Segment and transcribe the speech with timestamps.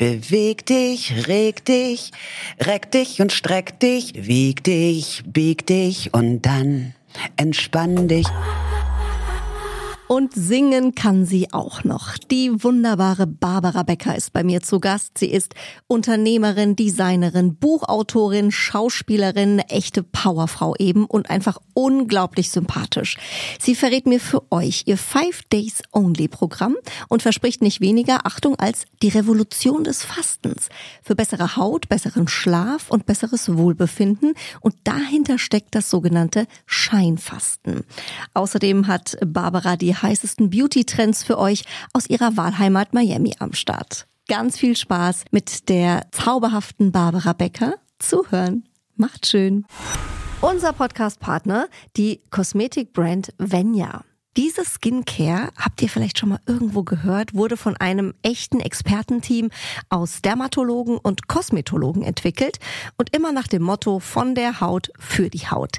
[0.00, 2.10] Beweg dich, reg dich,
[2.58, 6.94] reck dich und streck dich, wieg dich, bieg dich und dann
[7.36, 8.26] entspann dich.
[10.12, 12.18] Und singen kann sie auch noch.
[12.18, 15.18] Die wunderbare Barbara Becker ist bei mir zu Gast.
[15.18, 15.54] Sie ist
[15.86, 23.18] Unternehmerin, Designerin, Buchautorin, Schauspielerin, echte Powerfrau eben und einfach unglaublich sympathisch.
[23.60, 26.74] Sie verrät mir für euch ihr Five Days Only Programm
[27.06, 30.70] und verspricht nicht weniger, Achtung, als die Revolution des Fastens.
[31.04, 34.34] Für bessere Haut, besseren Schlaf und besseres Wohlbefinden.
[34.60, 37.84] Und dahinter steckt das sogenannte Scheinfasten.
[38.34, 44.06] Außerdem hat Barbara die heißesten Beauty-Trends für euch aus ihrer Wahlheimat Miami am Start.
[44.28, 47.74] Ganz viel Spaß mit der zauberhaften Barbara Becker.
[47.98, 48.64] Zuhören.
[48.96, 49.64] Macht schön.
[50.40, 54.04] Unser Podcast-Partner, die Kosmetikbrand Venya.
[54.36, 59.50] Diese Skincare, habt ihr vielleicht schon mal irgendwo gehört, wurde von einem echten Expertenteam
[59.88, 62.58] aus Dermatologen und Kosmetologen entwickelt
[62.96, 65.78] und immer nach dem Motto von der Haut für die Haut.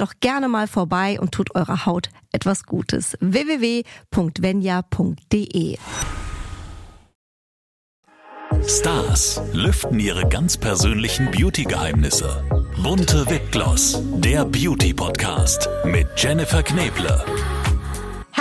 [0.01, 3.17] doch gerne mal vorbei und tut eurer Haut etwas Gutes.
[3.19, 3.81] www.venya.de
[8.67, 12.43] Stars lüften ihre ganz persönlichen Beauty-Geheimnisse.
[12.83, 17.23] Bunte Wipgloss, der Beauty-Podcast mit Jennifer Kneble.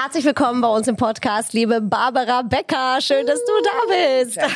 [0.02, 2.98] Herzlich willkommen bei uns im Podcast, liebe Barbara Becker.
[3.02, 4.38] Schön, dass du da bist.
[4.38, 4.54] Danke,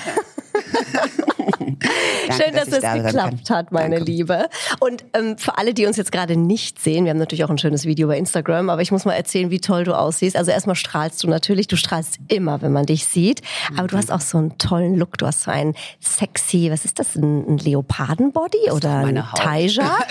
[2.43, 4.11] Schön, dass, dass es da geklappt hat, meine Danke.
[4.11, 4.49] Liebe.
[4.81, 7.59] Und ähm, für alle, die uns jetzt gerade nicht sehen, wir haben natürlich auch ein
[7.59, 10.35] schönes Video bei Instagram, aber ich muss mal erzählen, wie toll du aussiehst.
[10.35, 13.43] Also erstmal strahlst du natürlich, du strahlst immer, wenn man dich sieht,
[13.75, 13.89] aber Mhm.
[13.89, 15.19] du hast auch so einen tollen Look.
[15.19, 19.23] Du hast so einen sexy, was ist das, ein, ein Leopardenbody oder ein.
[19.37, 19.99] Taija?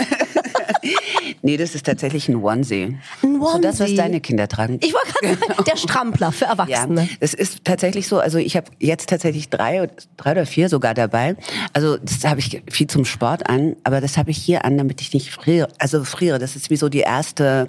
[1.41, 2.97] Nee, das ist tatsächlich ein Onesie.
[3.21, 3.95] Ein So das, was Onesie.
[3.95, 4.79] deine Kinder tragen.
[4.81, 7.09] Ich wollte gerade sagen, der Strampler für Ja, Erwachsene.
[7.19, 8.19] das ist tatsächlich so.
[8.19, 11.35] Also ich habe jetzt tatsächlich drei, drei oder vier sogar dabei.
[11.73, 15.01] Also das habe ich viel zum Sport an, aber das habe ich hier an, damit
[15.01, 15.67] ich nicht friere.
[15.79, 16.39] Also friere.
[16.39, 17.67] Das ist wie so die erste,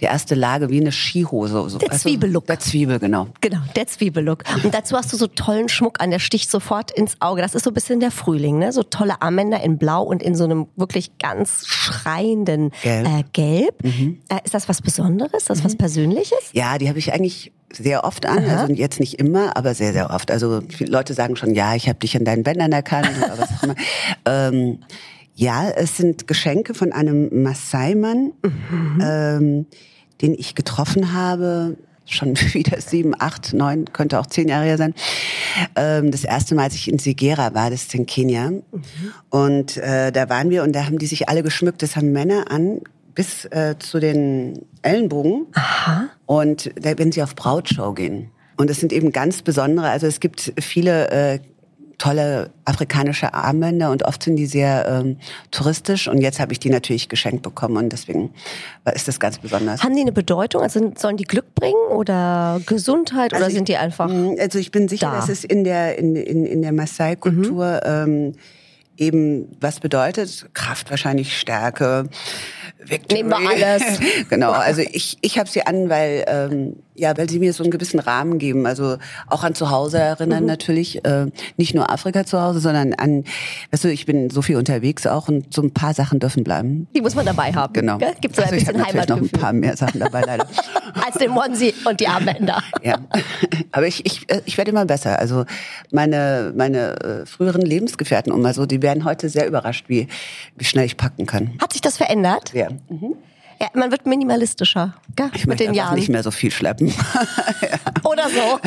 [0.00, 1.68] die erste Lage wie eine Skihose.
[1.68, 1.78] So.
[1.78, 2.46] Der Also, Zwiebellook.
[2.46, 3.28] Der Zwiebel, genau.
[3.40, 4.42] Genau, der Zwiebellook.
[4.62, 7.42] Und dazu hast du so tollen Schmuck an, der sticht sofort ins Auge.
[7.42, 8.72] Das ist so ein bisschen der Frühling, ne?
[8.72, 13.06] So tolle Armbänder in Blau und in so einem wirklich ganz schreienden Gelb.
[13.06, 13.84] Äh, Gelb.
[13.84, 14.18] Mhm.
[14.28, 15.42] Äh, ist das was Besonderes?
[15.42, 16.38] Ist das was Persönliches?
[16.52, 20.10] Ja, die habe ich eigentlich sehr oft an, also jetzt nicht immer, aber sehr, sehr
[20.10, 20.30] oft.
[20.30, 23.50] Also viele Leute sagen schon, ja, ich habe dich an deinen Bändern erkannt oder was
[23.50, 23.74] auch immer.
[24.26, 24.78] ähm,
[25.34, 28.32] ja, es sind Geschenke von einem Maasai-Mann,
[29.00, 29.66] ähm,
[30.22, 34.94] den ich getroffen habe, schon wieder sieben, acht, neun, könnte auch zehn Jahre her sein.
[35.76, 38.52] Ähm, das erste Mal, als ich in Segera war, das ist in Kenia.
[39.30, 41.82] Und äh, da waren wir und da haben die sich alle geschmückt.
[41.82, 42.80] Das haben Männer an
[43.14, 45.46] bis äh, zu den Ellenbogen.
[45.54, 46.08] Aha.
[46.26, 48.30] Und da, wenn sie auf Brautshow gehen.
[48.56, 51.38] Und es sind eben ganz besondere, also es gibt viele äh,
[51.98, 55.16] tolle afrikanische Armbänder und oft sind die sehr ähm,
[55.50, 56.08] touristisch.
[56.08, 58.32] Und jetzt habe ich die natürlich geschenkt bekommen und deswegen
[58.94, 59.82] ist das ganz besonders.
[59.82, 60.62] Haben die eine Bedeutung?
[60.62, 64.10] Also sollen die Glück bringen oder Gesundheit oder Also ich- sind die einfach?
[64.38, 65.16] Also ich bin sicher, da?
[65.16, 68.32] dass es in der in, in, in der Maasai-Kultur ähm,
[68.96, 70.46] eben was bedeutet.
[70.54, 72.08] Kraft wahrscheinlich Stärke.
[72.84, 73.22] Victory.
[73.22, 73.82] Nehmen wir alles.
[74.28, 74.52] genau.
[74.52, 77.98] Also ich ich habe sie an, weil ähm, ja, weil sie mir so einen gewissen
[78.00, 78.66] Rahmen geben.
[78.66, 78.96] Also
[79.28, 80.46] auch an Zuhause erinnern Mhm.
[80.48, 81.04] natürlich.
[81.04, 83.24] Äh, nicht nur Afrika zu Hause, sondern an.
[83.70, 86.86] Weißt du, ich bin so viel unterwegs auch und so ein paar Sachen dürfen bleiben.
[86.94, 87.72] Die muss man dabei haben.
[87.72, 87.98] Genau.
[88.20, 89.40] Gibt so ein also ich habe bisschen natürlich noch ein Heimatgefühl.
[89.40, 90.46] paar mehr Sachen dabei leider.
[91.04, 92.62] Als den Onesie und die Armbänder.
[92.82, 92.98] Ja,
[93.72, 95.18] aber ich, ich, äh, ich werde immer besser.
[95.18, 95.44] Also
[95.90, 100.06] meine, meine äh, früheren Lebensgefährten, um mal so, die werden heute sehr überrascht, wie,
[100.56, 101.50] wie schnell ich packen kann.
[101.60, 102.52] Hat sich das verändert?
[102.54, 102.68] Ja.
[103.60, 105.30] Ja, man wird minimalistischer gell?
[105.34, 105.94] Ich mit den Jahren.
[105.94, 106.92] nicht mehr so viel schleppen.
[108.04, 108.60] Oder so.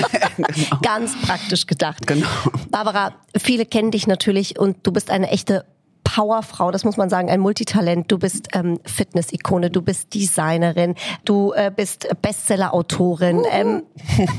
[0.81, 2.07] Ganz praktisch gedacht.
[2.07, 2.28] Genau.
[2.69, 5.66] Barbara, viele kennen dich natürlich und du bist eine echte
[6.07, 8.09] Powerfrau, das muss man sagen, ein Multitalent.
[8.09, 10.95] Du bist ähm, Fitness-Ikone, du bist Designerin,
[11.25, 13.44] du äh, bist Bestseller-Autorin.
[13.51, 13.83] Ähm,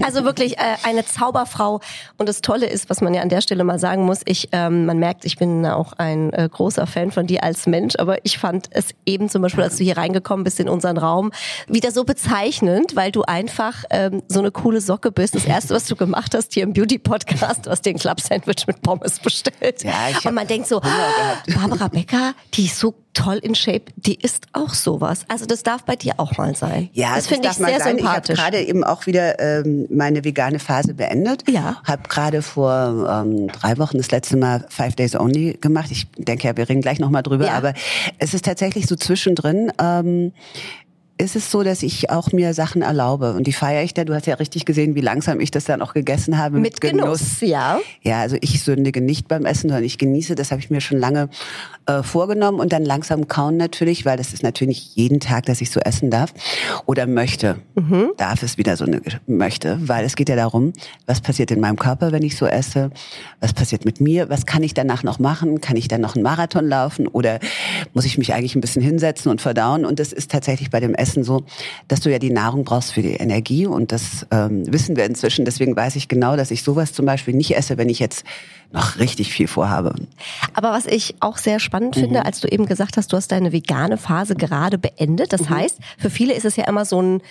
[0.02, 1.80] also wirklich äh, eine Zauberfrau.
[2.16, 4.86] Und das Tolle ist, was man ja an der Stelle mal sagen muss, ich, ähm,
[4.86, 8.38] man merkt, ich bin auch ein äh, großer Fan von dir als Mensch, aber ich
[8.38, 11.32] fand es eben zum Beispiel, als du hier reingekommen bist in unseren Raum,
[11.66, 15.34] wieder so bezeichnend, weil du einfach ähm, so eine coole Socke bist.
[15.34, 18.80] Das erste, was du gemacht hast hier im Beauty-Podcast, du hast dir ein Club-Sandwich mit
[18.80, 19.84] Pommes bestellt.
[19.84, 20.80] Ja, ich Und man denkt so,
[21.58, 25.22] Barbara Becker, die ist so toll in Shape, die ist auch sowas.
[25.26, 26.88] Also das darf bei dir auch mal sein.
[26.92, 27.96] Ja, das finde ich sehr sein.
[27.98, 28.34] sympathisch.
[28.34, 31.42] Ich habe gerade eben auch wieder ähm, meine vegane Phase beendet.
[31.50, 31.80] Ja.
[31.84, 35.90] Habe gerade vor ähm, drei Wochen das letzte Mal Five Days Only gemacht.
[35.90, 37.46] Ich denke ja, wir reden gleich nochmal drüber.
[37.46, 37.54] Ja.
[37.54, 37.74] Aber
[38.18, 39.72] es ist tatsächlich so zwischendrin.
[39.80, 40.32] Ähm,
[41.18, 44.04] ist es so, dass ich auch mir Sachen erlaube und die feiere ich da.
[44.04, 47.40] Du hast ja richtig gesehen, wie langsam ich das dann auch gegessen habe Mit Genuss,
[47.40, 47.80] ja.
[48.02, 50.36] Ja, also ich sündige nicht beim Essen, sondern ich genieße.
[50.36, 51.28] Das habe ich mir schon lange
[51.86, 55.60] äh, vorgenommen und dann langsam kauen natürlich, weil das ist natürlich nicht jeden Tag, dass
[55.60, 56.32] ich so essen darf
[56.86, 57.56] oder möchte.
[58.16, 60.72] Darf es wieder so eine möchte, weil es geht ja darum,
[61.06, 62.90] was passiert in meinem Körper, wenn ich so esse,
[63.40, 66.22] was passiert mit mir, was kann ich danach noch machen, kann ich dann noch einen
[66.22, 67.40] Marathon laufen oder
[67.92, 69.84] muss ich mich eigentlich ein bisschen hinsetzen und verdauen?
[69.84, 71.44] Und das ist tatsächlich bei dem Essen so,
[71.88, 75.44] dass du ja die Nahrung brauchst für die Energie und das ähm, wissen wir inzwischen.
[75.44, 78.24] Deswegen weiß ich genau, dass ich sowas zum Beispiel nicht esse, wenn ich jetzt
[78.72, 79.94] noch richtig viel vorhabe.
[80.54, 82.00] Aber was ich auch sehr spannend Mhm.
[82.00, 85.32] finde, als du eben gesagt hast, du hast deine vegane Phase gerade beendet.
[85.32, 85.36] Mhm.
[85.36, 87.22] Das heißt, für viele ist es ja immer so ein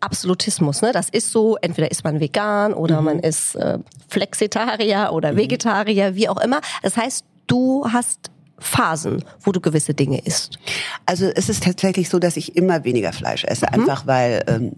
[0.00, 0.82] Absolutismus.
[0.82, 0.92] Ne?
[0.92, 3.04] Das ist so, entweder ist man vegan oder Mhm.
[3.04, 3.78] man ist äh,
[4.08, 6.60] Flexitarier oder Vegetarier, wie auch immer.
[6.82, 8.30] Das heißt, du hast
[8.64, 10.58] Phasen, wo du gewisse Dinge isst.
[11.06, 14.72] Also es ist tatsächlich so, dass ich immer weniger Fleisch esse, einfach weil ähm,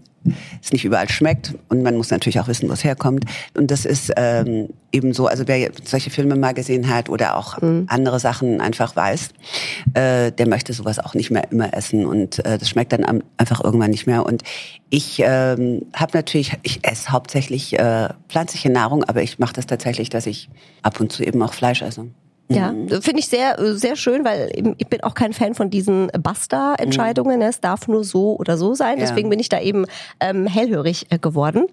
[0.61, 3.23] es nicht überall schmeckt und man muss natürlich auch wissen, wo es herkommt.
[3.55, 7.57] Und das ist ähm, eben so, also wer solche Filme mal gesehen hat oder auch
[7.87, 9.29] andere Sachen einfach weiß,
[9.93, 13.23] äh, der möchte sowas auch nicht mehr immer essen und äh, das schmeckt dann am-
[13.37, 14.25] einfach irgendwann nicht mehr.
[14.25, 14.43] Und
[14.89, 20.09] ich ähm, habe natürlich, ich esse hauptsächlich äh, pflanzliche Nahrung, aber ich mache das tatsächlich,
[20.09, 20.49] dass ich
[20.81, 22.07] ab und zu eben auch Fleisch esse.
[22.49, 22.89] Ja, Mhm.
[23.01, 27.41] finde ich sehr, sehr schön, weil ich bin auch kein Fan von diesen Basta-Entscheidungen.
[27.41, 28.95] Es darf nur so oder so sein.
[28.95, 29.01] Mhm.
[29.01, 29.07] Ja.
[29.07, 29.85] Deswegen bin ich da eben
[30.19, 31.65] ähm, hellhörig äh, geworden.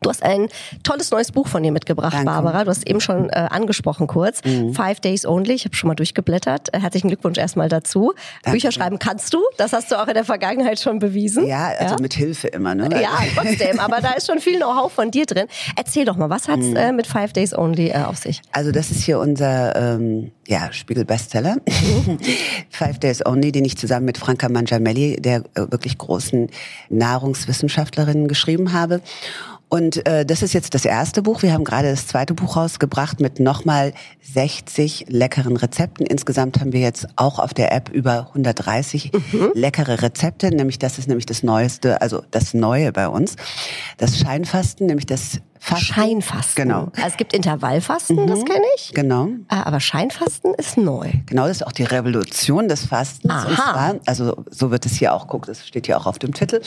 [0.00, 0.48] Du hast ein
[0.82, 2.26] tolles neues Buch von dir mitgebracht, Danke.
[2.26, 2.64] Barbara.
[2.64, 4.40] Du hast eben schon äh, angesprochen kurz.
[4.72, 5.52] Five Days Only.
[5.52, 6.74] Ich habe schon mal durchgeblättert.
[6.74, 8.12] Äh, herzlichen Glückwunsch erstmal dazu.
[8.50, 9.40] Bücher schreiben kannst du.
[9.58, 11.46] Das hast du auch in der Vergangenheit schon bewiesen.
[11.46, 12.88] Ja, also mit Hilfe immer, ne?
[13.02, 15.46] Ja, trotzdem, aber da ist schon viel Know-how von dir drin.
[15.76, 16.76] Erzähl doch mal, was hat's Mhm.
[16.76, 18.40] äh, mit Five Days Only äh, auf sich?
[18.52, 21.56] Also das ist hier unser ähm, ja, Spiegel-Bestseller.
[22.70, 26.48] Five Days Only, den ich zusammen mit Franca Mangiamelli, der äh, wirklich großen
[26.90, 29.00] Nahrungswissenschaftlerin, geschrieben habe.
[29.72, 31.40] Und äh, das ist jetzt das erste Buch.
[31.40, 36.04] Wir haben gerade das zweite Buch rausgebracht mit nochmal 60 leckeren Rezepten.
[36.04, 39.12] Insgesamt haben wir jetzt auch auf der App über 130
[39.54, 40.50] leckere Rezepte.
[40.50, 43.36] Nämlich das ist nämlich das Neueste, also das Neue bei uns.
[43.96, 45.40] Das Scheinfasten, nämlich das.
[45.62, 46.68] Scheinfasten.
[46.68, 46.88] Genau.
[46.96, 48.92] Also es gibt Intervallfasten, das kenne ich.
[48.94, 49.28] Genau.
[49.48, 51.10] Ah, Aber Scheinfasten ist neu.
[51.26, 53.32] Genau, das ist auch die Revolution des Fastens.
[53.32, 53.48] Aha.
[53.48, 56.34] Und zwar, also so wird es hier auch, guck, das steht hier auch auf dem
[56.34, 56.60] Titel.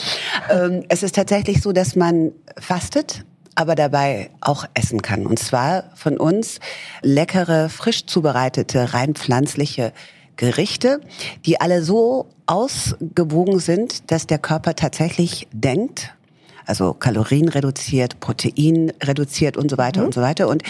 [0.50, 5.26] Ähm, es ist tatsächlich so, dass man fastet, aber dabei auch essen kann.
[5.26, 6.60] Und zwar von uns
[7.02, 9.92] leckere, frisch zubereitete, rein pflanzliche
[10.36, 11.00] Gerichte,
[11.46, 16.12] die alle so ausgewogen sind, dass der Körper tatsächlich denkt,
[16.66, 20.48] also Kalorien reduziert, Protein reduziert und so weiter und so weiter.
[20.48, 20.62] Und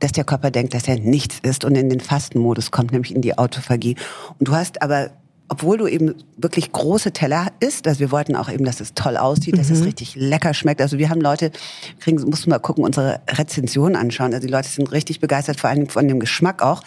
[0.00, 3.22] dass der Körper denkt, dass er nichts isst und in den Fastenmodus kommt, nämlich in
[3.22, 3.96] die Autophagie.
[4.38, 5.10] Und du hast aber,
[5.48, 9.18] obwohl du eben wirklich große Teller isst, also wir wollten auch eben, dass es toll
[9.18, 10.80] aussieht, dass es richtig lecker schmeckt.
[10.80, 11.52] Also wir haben Leute,
[12.00, 14.32] kriegen, musst du mal gucken, unsere Rezension anschauen.
[14.32, 16.82] Also die Leute sind richtig begeistert, vor allem von dem Geschmack auch,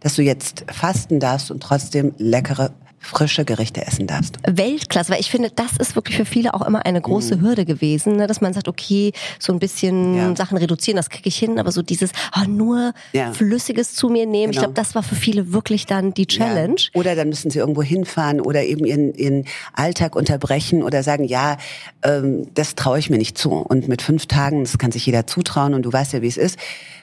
[0.00, 4.36] dass du jetzt fasten darfst und trotzdem leckere frische Gerichte essen darfst.
[4.46, 8.16] Weltklasse, weil ich finde, das ist wirklich für viele auch immer eine große Hürde gewesen,
[8.16, 8.26] ne?
[8.26, 10.16] dass man sagt, okay, so ein bisschen Mhm.
[10.16, 10.36] Ja.
[10.36, 13.32] Sachen reduzieren, das kriege ich hin, aber so dieses ah, nur Ja.
[13.32, 14.68] Flüssiges zu mir nehmen, ich Genau.
[14.68, 16.76] glaube, das war für viele wirklich dann die Challenge.
[16.78, 17.00] Ja.
[17.00, 21.56] Oder dann müssen sie irgendwo hinfahren oder eben ihren, ihren Alltag unterbrechen oder sagen, ja,
[22.02, 23.52] ähm, das traue ich mir nicht zu.
[23.52, 26.36] Und mit fünf Tagen, das kann sich jeder zutrauen und du weißt ja, wie es
[26.36, 26.58] ist.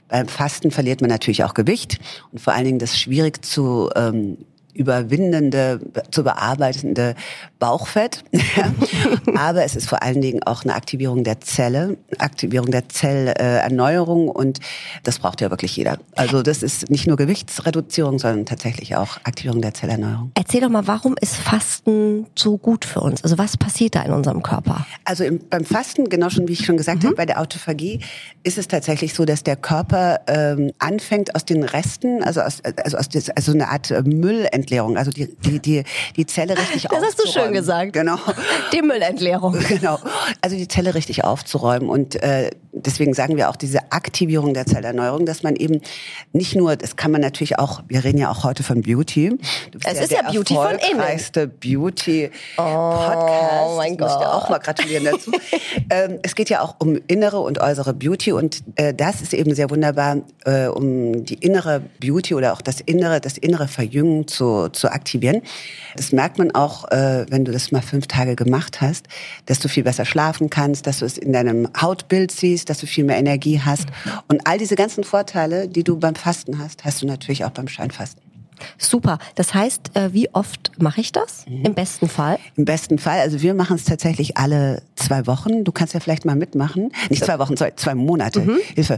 [0.09, 1.99] Beim Fasten verliert man natürlich auch Gewicht
[2.31, 4.37] und vor allen Dingen das schwierig zu ähm,
[4.77, 5.79] überwindende,
[6.11, 7.15] zu bearbeitende
[7.59, 8.23] Bauchfett.
[9.35, 14.59] Aber es ist vor allen Dingen auch eine Aktivierung der Zelle, Aktivierung der Zellerneuerung und
[15.03, 15.97] das braucht ja wirklich jeder.
[16.15, 20.31] Also das ist nicht nur Gewichtsreduzierung, sondern tatsächlich auch Aktivierung der Zellerneuerung.
[20.35, 23.23] Erzähl doch mal, warum ist Fasten so gut für uns?
[23.23, 24.85] Also was passiert da in unserem Körper?
[25.03, 27.99] Also im, beim Fasten, genau schon wie ich schon gesagt habe, bei der Autophagie
[28.43, 32.97] ist es tatsächlich so, dass der Körper ähm, anfängt aus den Resten, also aus, also
[32.97, 35.83] aus des, also eine Art äh, Müll Müllentleerung, also die, die, die,
[36.15, 37.93] die Zelle richtig Das hast du schön gesagt.
[37.93, 38.17] Genau.
[38.73, 39.57] Die Müllentleerung.
[39.67, 39.99] Genau.
[40.41, 41.89] Also die Zelle richtig aufzuräumen.
[41.89, 42.51] Und äh,
[42.85, 45.81] deswegen sagen wir auch diese Aktivierung der Zellerneuerung, dass man eben
[46.33, 49.29] nicht nur, das kann man natürlich auch, wir reden ja auch heute von Beauty.
[49.71, 51.51] Du bist es ja ist ja Beauty von innen.
[51.59, 53.63] Beauty Podcast.
[53.65, 54.11] Oh mein Gott.
[54.11, 55.31] Ich dir auch mal gratulieren dazu.
[55.89, 59.53] ähm, es geht ja auch um innere und äußere Beauty und äh, das ist eben
[59.55, 64.69] sehr wunderbar, äh, um die innere Beauty oder auch das innere, das innere Verjüngen zu,
[64.69, 65.41] zu aktivieren.
[65.95, 69.07] Das merkt man auch, äh, wenn du das mal fünf Tage gemacht hast,
[69.45, 72.87] dass du viel besser schlafen kannst, dass du es in deinem Hautbild siehst, dass du
[72.87, 73.87] viel mehr Energie hast.
[74.27, 77.67] Und all diese ganzen Vorteile, die du beim Fasten hast, hast du natürlich auch beim
[77.67, 78.21] Scheinfasten.
[78.77, 79.19] Super.
[79.35, 81.45] Das heißt, äh, wie oft mache ich das?
[81.47, 81.65] Mhm.
[81.65, 82.39] Im besten Fall?
[82.55, 83.19] Im besten Fall.
[83.19, 85.63] Also wir machen es tatsächlich alle zwei Wochen.
[85.63, 86.91] Du kannst ja vielleicht mal mitmachen.
[87.09, 88.41] Nicht zwei Wochen, zwei, zwei Monate.
[88.41, 88.57] Mhm.
[88.75, 88.97] Hilfe.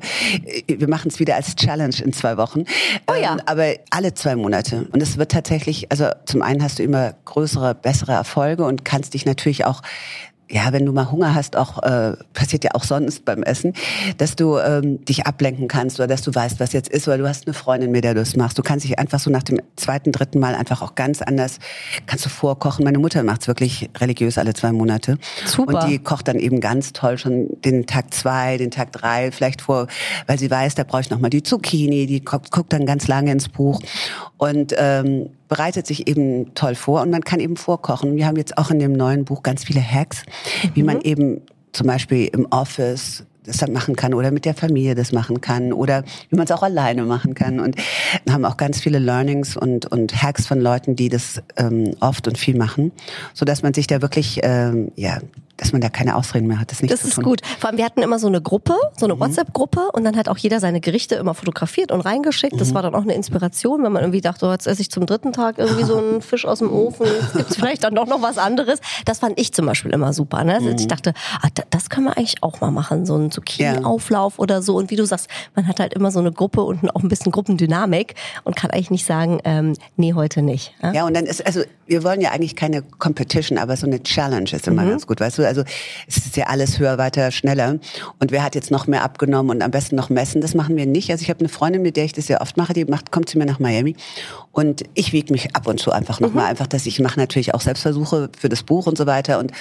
[0.68, 2.64] Wir machen es wieder als Challenge in zwei Wochen.
[3.10, 3.34] Oh ja.
[3.34, 4.88] Ähm, aber alle zwei Monate.
[4.92, 9.14] Und es wird tatsächlich, also zum einen hast du immer größere, bessere Erfolge und kannst
[9.14, 9.82] dich natürlich auch
[10.50, 13.74] ja, wenn du mal Hunger hast, auch äh, passiert ja auch sonst beim Essen,
[14.18, 17.28] dass du ähm, dich ablenken kannst oder dass du weißt, was jetzt ist, weil du
[17.28, 18.58] hast eine Freundin, mit der du es machst.
[18.58, 21.60] Du kannst dich einfach so nach dem zweiten, dritten Mal einfach auch ganz anders
[22.08, 22.84] kannst du vorkochen.
[22.84, 25.18] Meine Mutter macht's wirklich religiös alle zwei Monate.
[25.46, 25.84] Super.
[25.84, 29.62] Und die kocht dann eben ganz toll schon den Tag zwei, den Tag drei vielleicht
[29.62, 29.88] vor,
[30.26, 32.08] weil sie weiß, da brauche ich noch mal die Zucchini.
[32.08, 33.82] Die guckt, guckt dann ganz lange ins Buch
[34.38, 38.16] und ähm, bereitet sich eben toll vor und man kann eben vorkochen.
[38.16, 40.24] Wir haben jetzt auch in dem neuen Buch ganz viele Hacks,
[40.64, 40.70] mhm.
[40.76, 41.04] wie man mhm.
[41.04, 41.42] eben
[41.74, 45.74] zum Beispiel im Office das dann machen kann oder mit der Familie das machen kann
[45.74, 47.76] oder wie man es auch alleine machen kann und
[48.30, 52.38] haben auch ganz viele Learnings und und Hacks von Leuten, die das ähm, oft und
[52.38, 52.92] viel machen,
[53.34, 55.20] so dass man sich da wirklich ähm, ja
[55.60, 56.72] dass man da keine Ausreden mehr hat.
[56.72, 57.42] Das, nicht das ist gut.
[57.60, 59.20] Vor allem, wir hatten immer so eine Gruppe, so eine mhm.
[59.20, 62.54] WhatsApp-Gruppe und dann hat auch jeder seine Gerichte immer fotografiert und reingeschickt.
[62.54, 62.60] Mhm.
[62.60, 65.06] Das war dann auch eine Inspiration, wenn man irgendwie dachte, oh, jetzt esse ich zum
[65.06, 68.22] dritten Tag irgendwie so einen Fisch aus dem Ofen, jetzt gibt's vielleicht dann doch noch
[68.22, 68.80] was anderes.
[69.06, 70.44] Das fand ich zum Beispiel immer super.
[70.44, 70.56] Ne?
[70.56, 70.76] Also mhm.
[70.78, 74.40] Ich dachte, ah, das können wir eigentlich auch mal machen, so einen Zucchini-Auflauf ja.
[74.40, 74.78] oder so.
[74.78, 77.32] Und wie du sagst, man hat halt immer so eine Gruppe und auch ein bisschen
[77.32, 80.74] Gruppendynamik und kann eigentlich nicht sagen, ähm, nee, heute nicht.
[80.82, 80.94] Ja?
[80.94, 84.50] ja, und dann ist, also wir wollen ja eigentlich keine Competition, aber so eine Challenge
[84.52, 84.92] ist immer mhm.
[84.92, 85.49] ganz gut, weißt du?
[85.50, 85.64] Also
[86.08, 87.80] es ist ja alles höher, weiter, schneller.
[88.20, 90.40] Und wer hat jetzt noch mehr abgenommen und am besten noch messen?
[90.40, 91.12] Das machen wir nicht.
[91.12, 93.30] Also ich habe eine Freundin, mit der ich das sehr oft mache, die macht, kommt
[93.30, 93.96] zu mir nach Miami.
[94.60, 96.44] Und ich wiege mich ab und zu einfach nochmal.
[96.44, 96.50] Mhm.
[96.50, 99.40] Einfach, dass ich mache natürlich auch Selbstversuche für das Buch und so weiter.
[99.40, 99.54] Und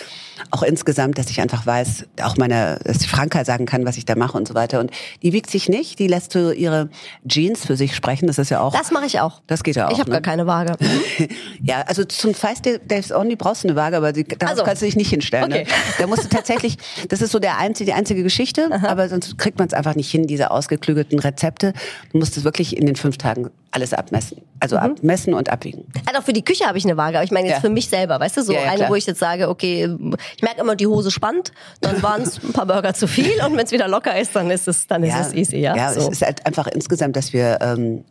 [0.51, 4.07] auch insgesamt, dass ich einfach weiß, auch meine, dass die Franka sagen kann, was ich
[4.07, 4.81] da mache und so weiter.
[4.81, 4.91] Und
[5.23, 6.89] die wiegt sich nicht, die lässt so ihre
[7.29, 8.27] Jeans für sich sprechen.
[8.27, 8.73] Das ist ja auch.
[8.73, 9.41] Das mache ich auch.
[9.47, 9.93] Das geht ja auch.
[9.93, 10.17] Ich habe ne?
[10.17, 10.75] gar keine Waage.
[11.63, 14.65] ja, also zum Five Days Only brauchst du eine Waage, aber die, darauf also.
[14.65, 15.49] kannst du dich nicht hinstellen.
[15.49, 15.61] Ne?
[15.61, 15.65] Okay.
[15.65, 15.95] Ne?
[15.99, 16.77] Da musst du tatsächlich,
[17.09, 18.89] das ist so der einzige, die einzige Geschichte, Aha.
[18.89, 21.73] aber sonst kriegt man es einfach nicht hin, diese ausgeklügelten Rezepte.
[22.11, 24.39] Du musst es wirklich in den fünf Tagen alles abmessen.
[24.61, 24.83] Also mhm.
[24.93, 25.87] Abmessen und abwiegen.
[26.07, 27.61] Also auch für die Küche habe ich eine Waage, aber ich meine jetzt ja.
[27.61, 28.91] für mich selber, weißt du, so ja, ja, eine, klar.
[28.91, 29.89] wo ich jetzt sage, okay,
[30.37, 33.57] ich merke immer, die Hose spannt, dann waren es ein paar Burger zu viel und
[33.57, 35.77] wenn es wieder locker ist, dann ist es, dann ist es easy, ja.
[35.77, 36.01] Ja, so.
[36.01, 38.05] es ist halt einfach insgesamt, dass wir ähm,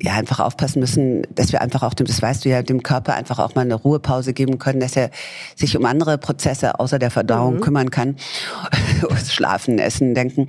[0.00, 3.14] ja einfach aufpassen müssen, dass wir einfach auch dem, das weißt du ja, dem Körper
[3.14, 5.10] einfach auch mal eine Ruhepause geben können, dass er
[5.56, 7.60] sich um andere Prozesse außer der Verdauung mhm.
[7.60, 8.16] kümmern kann.
[9.28, 10.48] Schlafen, Essen, Denken.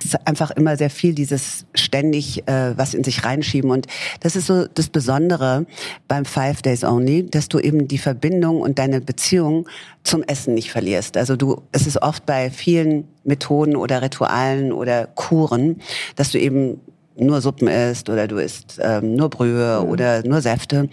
[0.00, 3.86] Es ist einfach immer sehr viel dieses ständig äh, was in sich reinschieben und
[4.20, 5.66] das ist so das Besondere
[6.06, 9.68] beim Five Days Only, dass du eben die Verbindung und deine Beziehung
[10.02, 11.16] zum Essen nicht verlierst.
[11.16, 15.80] Also du, es ist oft bei vielen Methoden oder Ritualen oder Kuren,
[16.16, 16.80] dass du eben
[17.18, 19.88] nur Suppen isst oder du isst ähm, nur Brühe mhm.
[19.88, 20.88] oder nur Säfte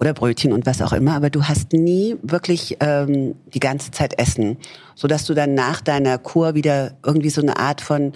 [0.00, 4.18] oder Brötchen und was auch immer, aber du hast nie wirklich ähm, die ganze Zeit
[4.18, 4.56] Essen,
[4.94, 8.12] so dass du dann nach deiner Kur wieder irgendwie so eine Art von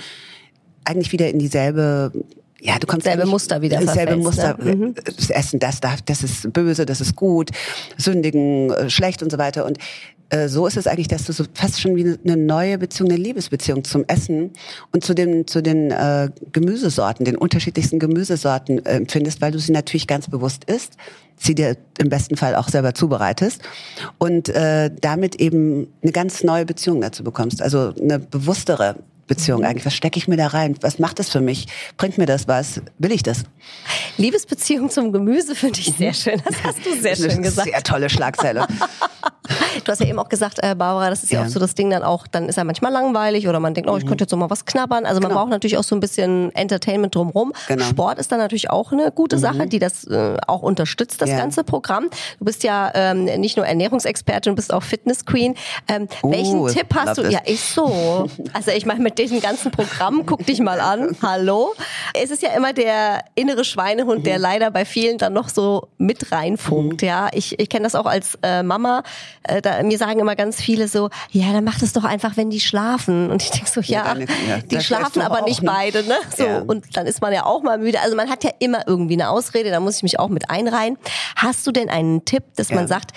[0.85, 2.13] eigentlich wieder in dieselbe
[2.65, 4.77] ja, du kommst selbe Muster wieder selbe Muster ne?
[4.77, 4.95] mhm.
[5.05, 7.51] das Essen das darf das ist böse das ist gut
[7.97, 9.79] sündigen äh, schlecht und so weiter und
[10.33, 13.19] äh, so ist es eigentlich, dass du so fast schon wie eine neue Beziehung, eine
[13.19, 14.51] Liebesbeziehung zum Essen
[14.91, 19.73] und zu den, zu den äh, Gemüsesorten, den unterschiedlichsten Gemüsesorten äh, empfindest, weil du sie
[19.73, 20.97] natürlich ganz bewusst isst,
[21.37, 23.61] sie dir im besten Fall auch selber zubereitest
[24.19, 28.97] und äh, damit eben eine ganz neue Beziehung dazu bekommst, also eine bewusstere
[29.27, 29.67] Beziehung mhm.
[29.67, 29.87] eigentlich?
[29.87, 30.77] Was stecke ich mir da rein?
[30.81, 31.67] Was macht das für mich?
[31.97, 32.81] Bringt mir das was?
[32.99, 33.45] Will ich das?
[34.17, 36.15] Liebesbeziehung zum Gemüse finde ich sehr mhm.
[36.15, 36.43] schön.
[36.45, 37.69] Das hast du sehr schön gesagt.
[37.69, 38.67] Sehr tolle Schlagzeile.
[39.85, 41.41] Du hast ja eben auch gesagt, äh, Barbara, das ist ja.
[41.41, 41.47] ja.
[41.47, 43.97] auch so das Ding dann auch, dann ist ja manchmal langweilig oder man denkt, oh,
[43.97, 44.09] ich mhm.
[44.09, 45.05] könnte jetzt noch mal was knabbern.
[45.05, 45.41] Also man genau.
[45.41, 47.53] braucht natürlich auch so ein bisschen Entertainment drumherum.
[47.69, 47.85] Genau.
[47.85, 49.41] Sport ist dann natürlich auch eine gute mhm.
[49.41, 51.39] Sache, die das äh, auch unterstützt, das ja.
[51.39, 52.09] ganze Programm.
[52.39, 55.57] Du bist ja ähm, nicht nur Ernährungsexpertin, du bist auch Fitness Queen.
[55.89, 57.23] Ähm, oh, welchen Tipp hast du?
[57.23, 57.33] It.
[57.33, 58.29] Ja, ist so.
[58.55, 61.17] Also ich meine, mit diesem ganzen Programm, guck dich mal an.
[61.23, 61.75] Hallo.
[62.13, 64.25] Es ist ja immer der innere Schweinehund, mhm.
[64.25, 67.03] der leider bei vielen dann noch so mit reinfunkt.
[67.03, 67.09] Mhm.
[67.09, 69.03] Ja, ich, ich kenne das auch als äh, Mama.
[69.43, 72.51] Äh, da, mir sagen immer ganz viele so, ja, dann macht es doch einfach, wenn
[72.51, 73.31] die schlafen.
[73.31, 76.17] Und ich denke so, ja, ja, ja die schlafen aber nicht beide, ne?
[76.37, 76.59] So ja.
[76.61, 78.01] und dann ist man ja auch mal müde.
[78.01, 79.71] Also man hat ja immer irgendwie eine Ausrede.
[79.71, 80.99] Da muss ich mich auch mit einreihen.
[81.37, 83.13] Hast du denn einen Tipp, dass man sagt,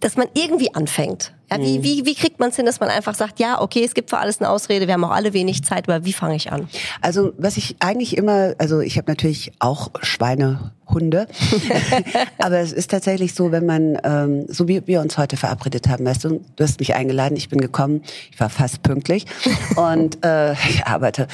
[0.00, 1.32] dass man irgendwie anfängt?
[1.50, 1.82] Ja, wie, mhm.
[1.82, 4.18] wie, wie kriegt man es hin, dass man einfach sagt, ja, okay, es gibt für
[4.18, 6.68] alles eine Ausrede, wir haben auch alle wenig Zeit, aber wie fange ich an?
[7.00, 11.26] Also was ich eigentlich immer, also ich habe natürlich auch Schweinehunde,
[12.38, 16.06] aber es ist tatsächlich so, wenn man, ähm, so wie wir uns heute verabredet haben,
[16.06, 19.26] weißt du, du hast mich eingeladen, ich bin gekommen, ich war fast pünktlich
[19.76, 21.26] und äh, ich arbeite,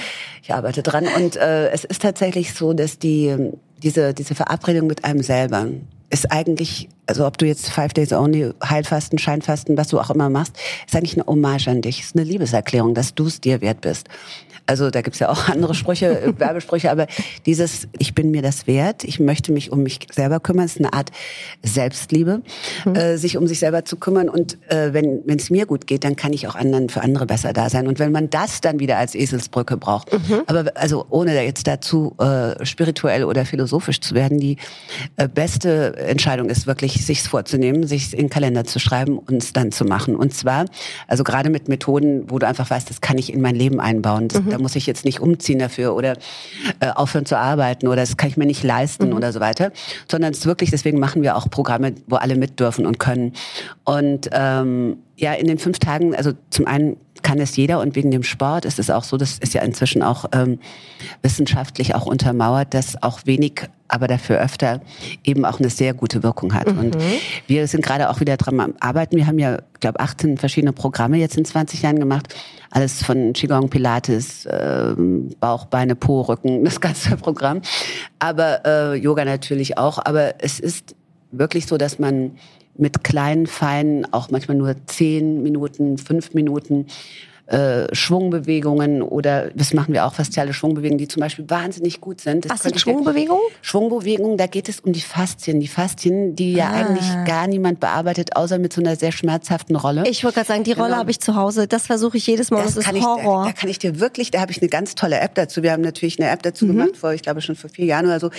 [0.42, 5.04] ich arbeite dran und äh, es ist tatsächlich so, dass die diese diese Verabredung mit
[5.04, 5.66] einem selber
[6.10, 10.30] ist eigentlich, also ob du jetzt Five Days Only, Heilfasten, Scheinfasten, was du auch immer
[10.30, 12.00] machst, ist eigentlich eine Hommage an dich.
[12.00, 14.08] Ist eine Liebeserklärung, dass du es dir wert bist.
[14.66, 17.06] Also da gibt's ja auch andere Sprüche, Werbesprüche, aber
[17.46, 20.92] dieses Ich bin mir das wert, ich möchte mich um mich selber kümmern, ist eine
[20.92, 21.10] Art
[21.62, 22.42] Selbstliebe,
[22.84, 22.94] mhm.
[22.94, 24.28] äh, sich um sich selber zu kümmern.
[24.28, 27.52] Und äh, wenn es mir gut geht, dann kann ich auch anderen für andere besser
[27.52, 27.86] da sein.
[27.86, 30.42] Und wenn man das dann wieder als Eselsbrücke braucht, mhm.
[30.46, 34.56] aber also ohne jetzt dazu äh, spirituell oder philosophisch zu werden, die
[35.16, 39.52] äh, beste Entscheidung ist wirklich, sich's vorzunehmen, sich in den Kalender zu schreiben und es
[39.52, 40.16] dann zu machen.
[40.16, 40.66] Und zwar,
[41.06, 44.28] also gerade mit Methoden, wo du einfach weißt, das kann ich in mein Leben einbauen.
[44.28, 46.14] Das, mhm da muss ich jetzt nicht umziehen dafür oder
[46.80, 49.16] äh, aufhören zu arbeiten oder das kann ich mir nicht leisten mhm.
[49.16, 49.70] oder so weiter,
[50.10, 53.32] sondern es ist wirklich, deswegen machen wir auch Programme, wo alle mit dürfen und können.
[53.84, 56.96] Und ähm, ja, in den fünf Tagen, also zum einen
[57.26, 60.00] kann es jeder und wegen dem Sport ist es auch so, das ist ja inzwischen
[60.00, 60.60] auch ähm,
[61.22, 64.80] wissenschaftlich auch untermauert, dass auch wenig, aber dafür öfter
[65.24, 66.72] eben auch eine sehr gute Wirkung hat.
[66.72, 66.78] Mhm.
[66.78, 66.96] Und
[67.48, 69.16] wir sind gerade auch wieder dran am Arbeiten.
[69.16, 72.32] Wir haben ja, glaube 18 verschiedene Programme jetzt in 20 Jahren gemacht.
[72.70, 74.94] Alles von Qigong, Pilates, äh,
[75.40, 77.60] Bauch, Beine, Po, Rücken, das ganze Programm.
[78.20, 79.98] Aber äh, Yoga natürlich auch.
[80.04, 80.94] Aber es ist
[81.32, 82.38] wirklich so, dass man
[82.78, 86.86] mit kleinen, feinen, auch manchmal nur zehn Minuten, fünf Minuten
[87.46, 92.44] äh, Schwungbewegungen oder das machen wir auch fasziale Schwungbewegungen, die zum Beispiel wahnsinnig gut sind.
[92.44, 93.42] Das Was sind Schwungbewegungen?
[93.62, 95.60] Schwungbewegungen, da geht es um die Faszien.
[95.60, 96.72] Die Faszien, die ja ah.
[96.72, 100.08] eigentlich gar niemand bearbeitet, außer mit so einer sehr schmerzhaften Rolle.
[100.08, 100.98] Ich wollte gerade sagen, die Rolle genau.
[100.98, 101.68] habe ich zu Hause.
[101.68, 102.64] Das versuche ich jedes Mal.
[102.64, 103.18] Das, das ist Horror.
[103.18, 105.62] Ich, da, da, kann ich dir wirklich, da habe ich eine ganz tolle App dazu.
[105.62, 106.70] Wir haben natürlich eine App dazu mhm.
[106.70, 108.30] gemacht, vor, ich glaube schon vor vier Jahren oder so,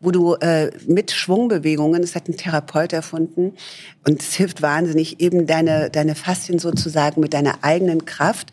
[0.00, 3.52] wo du äh, mit Schwungbewegungen, das hat ein Therapeut erfunden,
[4.06, 8.52] und es hilft wahnsinnig, eben deine, deine Faszien sozusagen mit deiner eigenen Kraft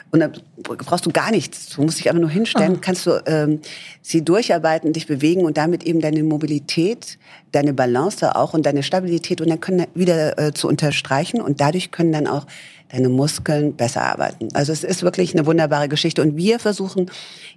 [0.11, 0.29] und da
[0.63, 1.69] brauchst du gar nichts.
[1.69, 2.79] Du musst dich einfach nur hinstellen, oh.
[2.81, 3.61] kannst du ähm,
[4.01, 7.17] sie durcharbeiten, dich bewegen und damit eben deine Mobilität,
[7.51, 11.91] deine Balance auch und deine Stabilität und dann können wieder äh, zu unterstreichen und dadurch
[11.91, 12.45] können dann auch
[12.91, 14.49] deine Muskeln besser arbeiten.
[14.53, 16.21] Also es ist wirklich eine wunderbare Geschichte.
[16.21, 17.09] Und wir versuchen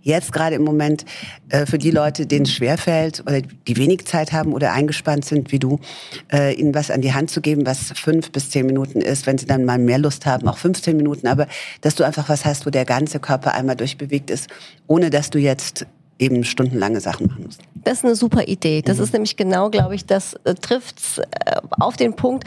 [0.02, 1.04] jetzt gerade im Moment
[1.48, 5.50] äh, für die Leute, denen es schwerfällt oder die wenig Zeit haben oder eingespannt sind,
[5.50, 5.80] wie du,
[6.32, 9.26] äh, ihnen was an die Hand zu geben, was fünf bis zehn Minuten ist.
[9.26, 11.26] Wenn sie dann mal mehr Lust haben, auch 15 Minuten.
[11.26, 11.48] Aber
[11.80, 14.48] dass du einfach was hast, wo der ganze Körper einmal durchbewegt ist,
[14.86, 15.86] ohne dass du jetzt
[16.18, 17.60] eben stundenlange Sachen machen musst.
[17.74, 18.82] Das ist eine super Idee.
[18.82, 19.04] Das mhm.
[19.04, 22.44] ist nämlich genau, glaube ich, das äh, trifft äh, auf den Punkt,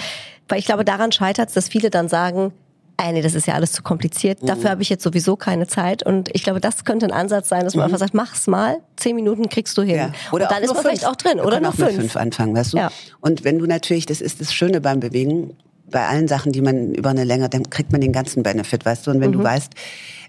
[0.47, 2.53] weil ich glaube, daran scheitert es, dass viele dann sagen,
[2.97, 4.41] ey, nee, das ist ja alles zu kompliziert.
[4.41, 4.47] Mhm.
[4.47, 6.03] Dafür habe ich jetzt sowieso keine Zeit.
[6.03, 7.93] Und ich glaube, das könnte ein Ansatz sein, dass man mhm.
[7.93, 9.97] einfach sagt, mach's mal, zehn Minuten kriegst du hin.
[9.97, 10.11] Ja.
[10.31, 10.87] Oder und dann ist man fünf.
[10.87, 11.39] vielleicht auch drin.
[11.39, 11.95] oder noch fünf.
[11.95, 12.77] fünf anfangen, weißt du?
[12.77, 12.91] Ja.
[13.21, 15.55] Und wenn du natürlich, das ist das Schöne beim Bewegen,
[15.89, 19.07] bei allen Sachen, die man über eine Länge, dann kriegt man den ganzen Benefit, weißt
[19.07, 19.11] du?
[19.11, 19.39] Und wenn mhm.
[19.39, 19.73] du weißt,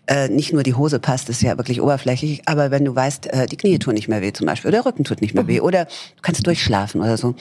[0.06, 3.46] äh, nicht nur die Hose passt, ist ja wirklich oberflächlich, aber wenn du weißt, äh,
[3.46, 5.48] die Knie tun nicht mehr weh zum Beispiel, oder der Rücken tut nicht mehr mhm.
[5.48, 7.34] weh, oder du kannst durchschlafen oder so,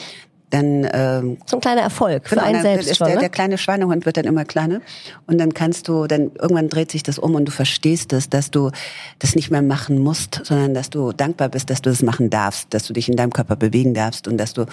[0.49, 3.21] dann ähm, so ein kleiner Erfolg für genau, einen selbst schon, der, ne?
[3.21, 4.79] der kleine Schweinehund wird dann immer kleiner
[5.25, 8.49] und dann kannst du dann irgendwann dreht sich das um und du verstehst es, dass
[8.49, 8.71] du
[9.19, 12.73] das nicht mehr machen musst, sondern dass du dankbar bist, dass du das machen darfst,
[12.73, 14.65] dass du dich in deinem Körper bewegen darfst und dass du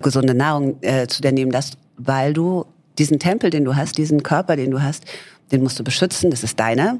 [0.00, 2.64] gesunde Nahrung äh, zu dir nehmen darfst, weil du
[2.98, 5.04] diesen Tempel, den du hast, diesen Körper, den du hast,
[5.52, 6.98] den musst du beschützen, das ist deiner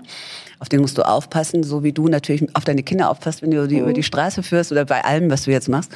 [0.58, 3.68] auf den musst du aufpassen, so wie du natürlich auf deine Kinder aufpasst, wenn du
[3.68, 3.82] die mhm.
[3.82, 5.90] über die Straße führst oder bei allem, was du jetzt machst.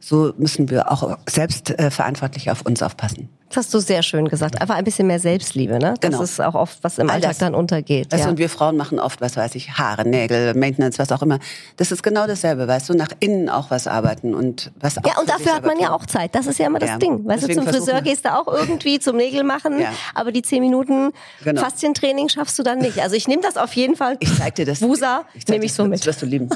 [0.00, 3.28] So müssen wir auch selbst äh, verantwortlich auf uns aufpassen.
[3.54, 4.60] Das hast du sehr schön gesagt.
[4.60, 5.94] Einfach ein bisschen mehr Selbstliebe, ne?
[6.00, 6.22] Das Genau.
[6.22, 7.38] ist auch oft, was im All Alltag das.
[7.38, 8.10] dann untergeht.
[8.12, 8.30] Weißt ja.
[8.30, 11.38] und wir Frauen machen oft, was weiß ich, Haare, Nägel, Maintenance, was auch immer.
[11.76, 15.18] Das ist genau dasselbe, weißt du, nach innen auch was arbeiten und was auch Ja,
[15.20, 16.34] und für dafür hat man ja auch Zeit.
[16.34, 16.98] Das ist ja immer das Ja.
[16.98, 17.24] Ding.
[17.24, 19.92] Weißt Deswegen du, zum Friseur gehst du auch irgendwie zum Nägel machen, Ja.
[20.14, 21.12] aber die zehn Minuten
[21.44, 21.60] Genau.
[21.62, 22.98] Faszientraining schaffst du dann nicht.
[23.00, 24.16] Also ich nehme das auf jeden Fall.
[24.20, 24.82] Ich zeig dir das.
[24.82, 26.00] Wusa nehme ich so mit.
[26.00, 26.48] Das wirst du lieben.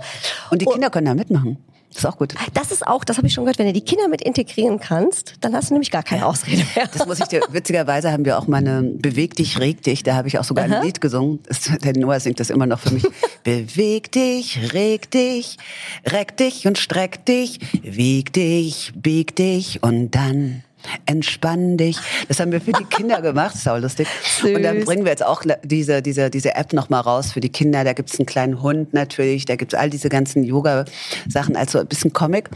[0.50, 1.58] Und die Kinder können da mitmachen.
[1.90, 2.34] Das ist auch gut.
[2.52, 5.34] Das ist auch, das habe ich schon gehört, wenn du die Kinder mit integrieren kannst,
[5.40, 6.88] dann hast du nämlich gar keine Ausrede mehr.
[6.92, 10.14] Das muss ich dir, witzigerweise haben wir auch mal eine Beweg dich, reg dich, da
[10.14, 11.40] habe ich auch sogar ein Lied gesungen.
[11.46, 13.04] Das, der Noah singt das immer noch für mich.
[13.44, 15.56] Beweg dich, reg dich,
[16.04, 20.62] reck dich und streck dich, wieg dich, bieg dich und dann
[21.06, 21.98] entspann dich.
[22.28, 24.06] Das haben wir für die Kinder gemacht, sau lustig.
[24.42, 27.48] Und dann bringen wir jetzt auch diese, diese, diese App noch mal raus für die
[27.48, 27.84] Kinder.
[27.84, 32.12] Da gibt's einen kleinen Hund natürlich, da gibt's all diese ganzen Yoga-Sachen, also ein bisschen
[32.12, 32.50] Comic.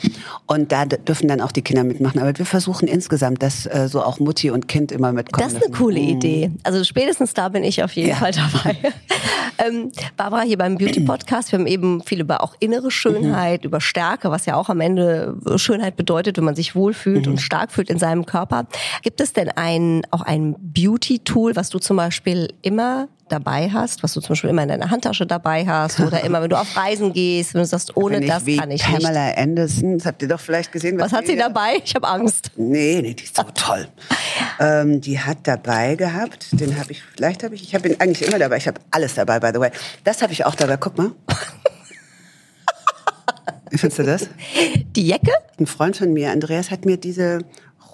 [0.47, 2.21] Und da dürfen dann auch die Kinder mitmachen.
[2.21, 5.67] Aber wir versuchen insgesamt, dass äh, so auch Mutti und Kind immer mitkommen Das ist
[5.67, 6.51] eine coole Idee.
[6.63, 8.17] Also spätestens da bin ich auf jeden Ja.
[8.17, 8.77] Fall dabei.
[9.59, 13.81] ähm, Barbara, hier beim Beauty Podcast, wir haben eben viel über auch innere Schönheit, über
[13.81, 17.91] Stärke, was ja auch am Ende Schönheit bedeutet, wenn man sich wohlfühlt und stark fühlt
[17.91, 18.67] in seinem Körper.
[19.03, 24.15] Gibt es denn ein, auch ein Beauty-Tool, was du zum Beispiel immer dabei hast, was
[24.15, 27.13] du zum Beispiel immer in deiner Handtasche dabei hast oder immer, wenn du auf Reisen
[27.13, 29.03] gehst, wenn du sagst, ohne das kann ich nicht.
[29.03, 30.99] Pamela Anderson, das habt ihr doch vielleicht gesehen.
[30.99, 31.75] Was hat die- sie dabei?
[31.85, 32.51] Ich habe Angst.
[32.57, 33.87] Nee, nee, die ist so toll.
[34.59, 38.27] Ähm, die hat dabei gehabt, den habe ich, vielleicht habe ich, ich habe ihn eigentlich
[38.29, 39.71] immer dabei, ich habe alles dabei, by the way.
[40.05, 41.13] Das habe ich auch dabei, guck mal.
[43.71, 44.29] Wie findest du das?
[44.97, 45.33] Die Jacke?
[45.59, 47.39] Ein Freund von mir, Andreas, hat mir diese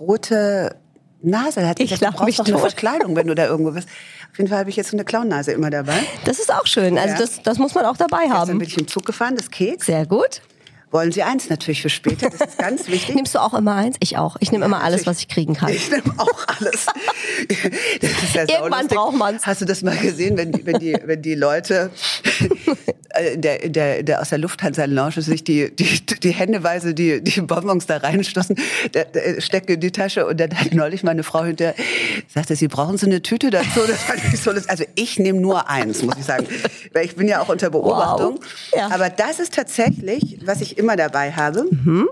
[0.01, 0.77] rote
[1.23, 2.59] Nase, hat Ich gesagt, du brauchst doch eine.
[2.59, 3.89] Verkleidung, wenn du da irgendwo bist.
[4.31, 5.99] Auf jeden Fall habe ich jetzt so eine Clownnase immer dabei.
[6.25, 6.99] Das ist auch schön.
[6.99, 7.21] Also Ja.
[7.21, 8.59] das, das muss man auch dabei Dann haben.
[8.59, 9.87] bin ich im Zug gefahren, das Keks.
[9.87, 10.43] Sehr gut.
[10.93, 13.17] Wollen Sie eins natürlich für später, das ist ganz wichtig.
[13.17, 13.97] Nimmst du auch immer eins?
[14.01, 14.37] Ich auch.
[14.39, 15.69] Ich nehme immer alles, was ich kriegen kann.
[15.71, 16.87] Ich nehme auch alles.
[18.01, 19.47] Das ist ja Irgendwann braucht man's.
[19.47, 21.91] Hast du das mal gesehen, wenn die, wenn die, wenn die Leute
[23.37, 27.41] der, in der, in der, aus der Lufthansa-Lounge sich die, die, die händeweise die, die
[27.41, 28.57] Bonbons da reinstoßen,
[28.93, 31.75] da, da, stecken in die Tasche und dann hat neulich meine Frau hinter
[32.29, 33.81] sagte, sie brauchen so eine Tüte dazu.
[34.33, 34.51] Ich so.
[34.51, 36.47] Also ich nehme nur eins, muss ich sagen.
[36.93, 38.39] Weil ich bin ja auch unter Beobachtung.
[38.41, 38.75] Wow.
[38.77, 38.91] Ja.
[38.93, 41.67] Aber das ist tatsächlich, was ich immer dabei habe.
[41.71, 42.09] Mhm.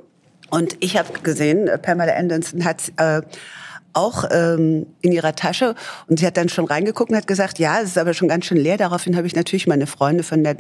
[0.51, 3.23] Und ich habe gesehen, äh, Pamela Anderson hat äh,
[3.95, 5.75] auch ähm, in ihrer Tasche
[6.09, 8.45] und sie hat dann schon reingeguckt und hat gesagt, ja, es ist aber schon ganz
[8.45, 8.77] schön leer.
[8.77, 10.57] Daraufhin habe ich natürlich meine Freunde von der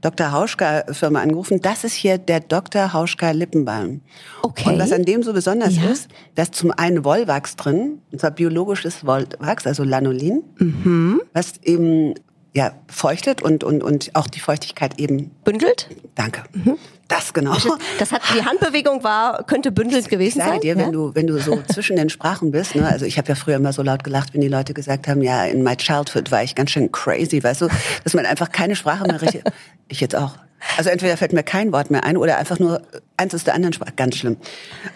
[0.00, 0.32] Dr.
[0.32, 1.60] Hauschka Firma angerufen.
[1.62, 2.92] Das ist hier der Dr.
[2.92, 4.00] Hauschka Lippenbalm.
[4.42, 4.68] Okay.
[4.70, 5.90] Und was an dem so besonders Ja.
[5.90, 11.20] ist, da ist zum einen Wollwachs drin, und zwar biologisches Wollwachs, also Lanolin, Mhm.
[11.32, 12.14] was eben
[12.54, 15.30] ja feuchtet und und und auch die Feuchtigkeit eben.
[15.44, 15.88] Bündelt?
[16.14, 16.44] Danke.
[16.52, 16.78] Mhm.
[17.08, 17.54] Das genau.
[17.98, 20.60] Das hat die Handbewegung war könnte bündelt gewesen sein.
[20.60, 20.78] dir, ja?
[20.78, 23.56] wenn du, wenn du so zwischen den Sprachen bist, ne, also ich habe ja früher
[23.56, 26.54] immer so laut gelacht, wenn die Leute gesagt haben, ja, in my childhood war ich
[26.54, 27.68] ganz schön crazy, weißt du,
[28.04, 29.44] dass man einfach keine Sprache mehr richtig,
[29.88, 30.36] ich jetzt auch.
[30.76, 32.82] Also entweder fällt mir kein Wort mehr ein oder einfach nur
[33.16, 34.36] eins aus der anderen Sprache, ganz schlimm.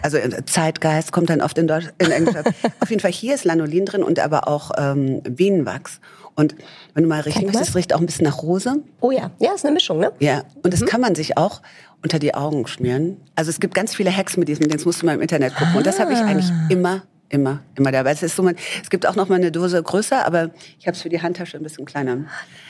[0.01, 2.35] Also äh, Zeitgeist kommt dann oft in, Deutsch, in Englisch.
[2.79, 5.99] Auf jeden Fall hier ist Lanolin drin und aber auch ähm, Bienenwachs.
[6.35, 6.55] Und
[6.93, 8.77] wenn du mal riechen möchtest, es riecht auch ein bisschen nach Rose.
[9.01, 10.11] Oh ja, ja, ist eine Mischung, ne?
[10.19, 11.61] Ja, und das kann man sich auch
[12.01, 13.17] unter die Augen schmieren.
[13.35, 15.75] Also es gibt ganz viele Hacks mit diesem, das musst du mal im Internet gucken.
[15.75, 18.11] Und das habe ich eigentlich immer, immer, immer dabei.
[18.11, 20.95] Es, ist so, man, es gibt auch noch mal eine Dose größer, aber ich habe
[20.95, 22.25] es für die Handtasche ein bisschen kleiner.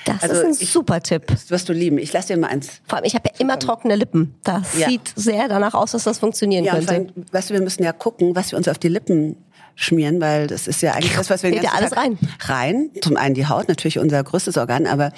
[0.05, 1.23] Das Also ist ein ich- super Tipp.
[1.27, 1.97] Das wirst du lieben.
[1.97, 2.81] Ich lasse dir mal eins.
[2.87, 4.35] Vor allem, ich habe ja immer trockene Lippen.
[4.43, 4.87] Das Ja.
[4.89, 6.93] sieht sehr danach aus, dass das funktionieren Ja, und könnte.
[7.13, 9.37] allem, weißt du, wir müssen ja gucken, was wir uns auf die Lippen
[9.79, 12.49] schmieren, weil das ist ja eigentlich das, was wir den Geht ja ganzen alles Tag
[12.49, 12.89] rein.
[13.01, 15.11] Zum einen die Haut, natürlich unser größtes Organ, aber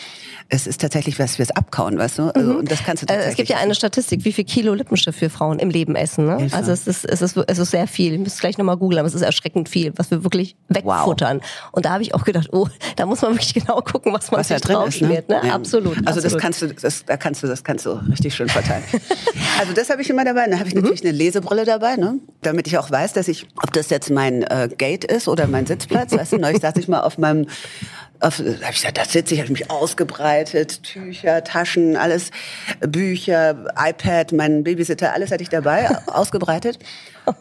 [0.50, 2.24] es ist tatsächlich, was wir es abkauen, weißt du?
[2.36, 3.32] Also, Und das kannst du tatsächlich.
[3.32, 6.26] Es gibt ja eine Statistik, wie viel Kilo Lippenstift wir Frauen im Leben essen.
[6.28, 6.38] Ne?
[6.38, 6.56] Hilfe.
[6.56, 8.14] Also es ist, es, ist, es ist sehr viel.
[8.14, 11.42] Ich muss gleich nochmal googeln, aber es ist erschreckend viel, was wir wirklich wegfuttern.
[11.72, 14.42] Und da habe ich auch gedacht, oh, da muss man wirklich genau gucken, was man
[14.42, 15.28] was da drin draufschmiert.
[15.30, 15.40] ne?
[15.42, 15.48] Ne?
[15.48, 15.56] Ja.
[15.56, 15.98] Absolut.
[16.06, 16.42] Also das absolut.
[16.42, 18.84] kannst du, das, da kannst du, das kannst du richtig schön verteilen.
[19.60, 20.46] also das habe ich immer dabei.
[20.48, 20.82] Dann habe ich Mhm.
[20.82, 22.20] natürlich eine Lesebrille dabei, ne?
[22.42, 25.66] damit ich auch weiß, dass ich, ob das jetzt mein äh, Gate ist oder mein
[25.66, 26.12] Sitzplatz.
[26.14, 27.48] Weißt du, neulich saß ich mal auf meinem
[28.22, 32.30] auf, da habe ich gesagt, da sitze ich, habe ich mich ausgebreitet, Tücher, Taschen, alles,
[32.80, 36.78] Bücher, iPad, mein Babysitter, alles hatte ich dabei, ausgebreitet,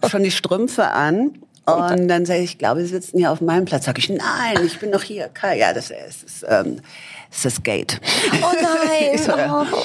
[0.08, 1.32] schon die Strümpfe an.
[1.66, 3.84] Und dann sage ich, ich glaube, Sie sitzen hier auf meinem Platz.
[3.84, 5.28] Sag ich, nein, ich bin doch hier.
[5.28, 6.80] Kai, Ja, das ist, ist, ähm,
[7.30, 8.00] ist das Gate.
[8.42, 9.18] Oh nein.
[9.18, 9.66] So, ja.
[9.72, 9.76] Oh.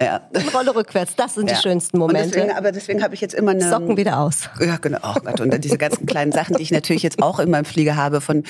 [0.00, 0.20] Ja.
[0.52, 1.54] Rolle rückwärts, das sind Ja.
[1.56, 2.30] die schönsten Momente.
[2.30, 4.48] Deswegen, aber deswegen habe ich jetzt immer eine Socken wieder aus.
[4.60, 4.98] Ja, genau.
[5.02, 5.40] Oh Gott.
[5.40, 8.20] Und dann diese ganzen kleinen Sachen, die ich natürlich jetzt auch in meinem Flieger habe,
[8.20, 8.42] von,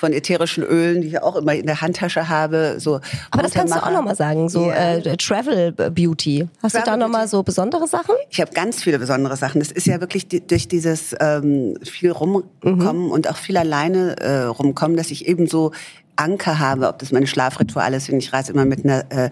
[0.00, 2.76] von ätherischen Ölen, die ich auch immer in der Handtasche habe.
[2.78, 4.94] So Aber das kannst du auch nochmal sagen, so Ja.
[4.96, 6.48] äh, Travel Beauty.
[6.62, 8.14] Hast du da Travel nochmal so besondere Sachen?
[8.30, 9.58] Ich habe ganz viele besondere Sachen.
[9.60, 14.44] Das ist ja wirklich die, durch dieses ähm, viel rumkommen und auch viel alleine äh,
[14.44, 15.72] rumkommen, dass ich eben so
[16.18, 18.18] Anker habe, ob das meine Schlafrituale sind.
[18.18, 19.30] Ich reise immer mit einer äh,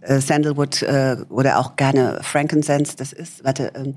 [0.00, 2.96] äh, Sandalwood äh, oder auch gerne Frankincense.
[2.96, 3.96] Das ist, warte, ähm,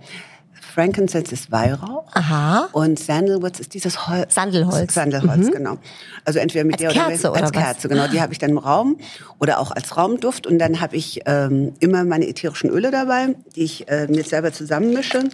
[0.74, 2.08] Frankincense ist Weihrauch.
[2.13, 2.69] Aha.
[2.72, 4.34] Und Sandalwood ist dieses Holz.
[4.34, 4.93] Sandelholz.
[4.93, 5.78] Sandelholz, genau.
[6.26, 7.65] Also entweder mit Als der Kerze oder, als oder was?
[7.65, 8.08] Kerze, genau.
[8.08, 8.98] Die habe ich dann im Raum
[9.39, 10.48] oder auch als Raumduft.
[10.48, 14.52] Und dann habe ich ähm, immer meine ätherischen Öle dabei, die ich äh, mir selber
[14.52, 15.30] zusammenmische.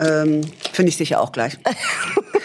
[0.00, 1.58] Ähm, Finde ich sicher auch gleich.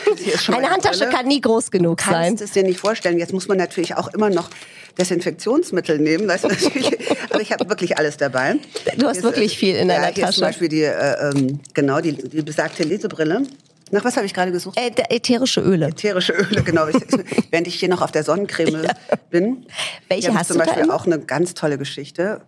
[0.07, 1.11] Eine meine Handtasche Brille.
[1.11, 2.13] kann nie groß genug sein.
[2.13, 3.17] Kannst es dir nicht vorstellen.
[3.19, 4.49] Jetzt muss man natürlich auch immer noch
[4.97, 6.27] Desinfektionsmittel nehmen.
[6.27, 8.55] Das aber ich habe wirklich alles dabei.
[8.97, 10.35] Du hast Hier ist, wirklich äh, viel in deiner ja, hier Ist Tasche.
[10.35, 13.43] zum Beispiel die, äh, ähm, genau, die, die besagte Lesebrille.
[13.91, 14.77] Nach was habe ich gerade gesucht?
[14.79, 15.87] Äh, der ätherische Öle.
[15.87, 16.87] ätherische Öle, genau.
[17.51, 18.87] Während ich hier noch auf der Sonnencreme
[19.29, 19.65] bin.
[20.09, 22.41] Welche hast zum du da Beispiel auch eine ganz tolle Geschichte.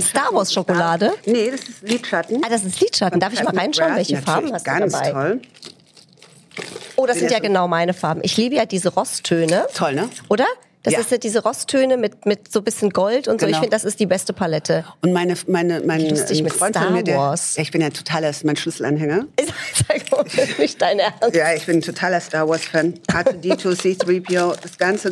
[0.00, 1.12] Star Wars Schokolade?
[1.24, 2.42] Nee, das ist Lidschatten.
[2.44, 3.20] Ah, das ist Lidschatten.
[3.20, 3.94] Darf ich mal reinschauen?
[3.94, 5.10] Welche Farben hast du ganz dabei?
[5.10, 5.40] toll.
[6.96, 8.20] Oh, das sind ja genau meine Farben.
[8.24, 9.66] Ich liebe ja diese Rosttöne.
[9.74, 10.08] Toll, ne?
[10.28, 10.46] Oder?
[10.84, 11.00] Das Ja.
[11.00, 13.46] ist ja diese Rosttöne mit, mit so bisschen Gold und so.
[13.46, 13.60] Ich Genau.
[13.60, 14.84] finde, das ist die beste Palette.
[15.02, 17.54] Und meine, meine, mein Lustig ein mit Freund Star von mir, der, Wars.
[17.56, 19.26] Ja, ich bin ja totaler, das ist mein Schlüsselanhänger.
[20.10, 20.24] Mal,
[20.58, 21.34] nicht dein Ernst.
[21.34, 22.94] Ja, ich bin ein totaler Star Wars Fan.
[23.08, 25.10] R2D2, C3PO, das ganze.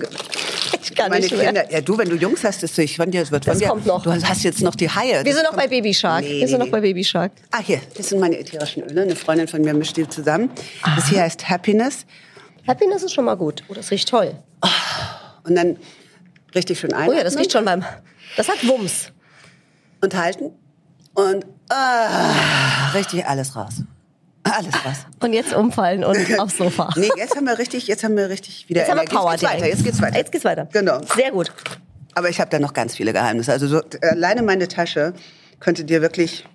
[0.83, 1.47] Ich kann meine nicht mehr.
[1.47, 1.71] Kinder.
[1.73, 4.03] Ja, du, wenn du Jungs hast, das ich von dir, wird von Das kommt noch.
[4.03, 5.25] Du hast jetzt noch die Haie.
[5.25, 6.23] Wir sind noch bei Baby Shark.
[6.23, 7.33] Nee, Wir sind noch bei Baby Shark.
[7.53, 9.03] Ah, hier, das sind meine ätherischen Öle.
[9.03, 10.51] Eine Freundin von mir mischt die zusammen.
[10.97, 12.05] Das hier heißt Happiness.
[12.67, 13.63] Happiness ist schon mal gut.
[13.69, 14.35] Oh, das riecht toll.
[15.45, 15.77] Und dann
[16.55, 17.09] richtig schön ein.
[17.09, 17.85] Oh ja, das riecht schon beim.
[18.37, 19.13] Das hat Wumms.
[20.01, 20.53] Und halten.
[21.15, 23.83] Und ah, richtig alles raus.
[24.43, 24.97] Alles raus.
[25.21, 26.89] Und jetzt umfallen und aufs Sofa.
[26.97, 29.05] Nee, jetzt haben wir richtig, jetzt haben wir richtig wieder Jetzt haben wir.
[29.05, 29.67] Power Jetzt geht's weiter.
[29.67, 30.17] Jetzt geht's weiter.
[30.17, 30.69] Jetzt geht's weiter.
[30.73, 31.01] Genau.
[31.15, 31.53] Sehr gut.
[32.15, 33.53] Aber ich habe da noch ganz viele Geheimnisse.
[33.53, 35.13] Also so, alleine meine Tasche
[35.61, 36.47] könnte dir wirklich,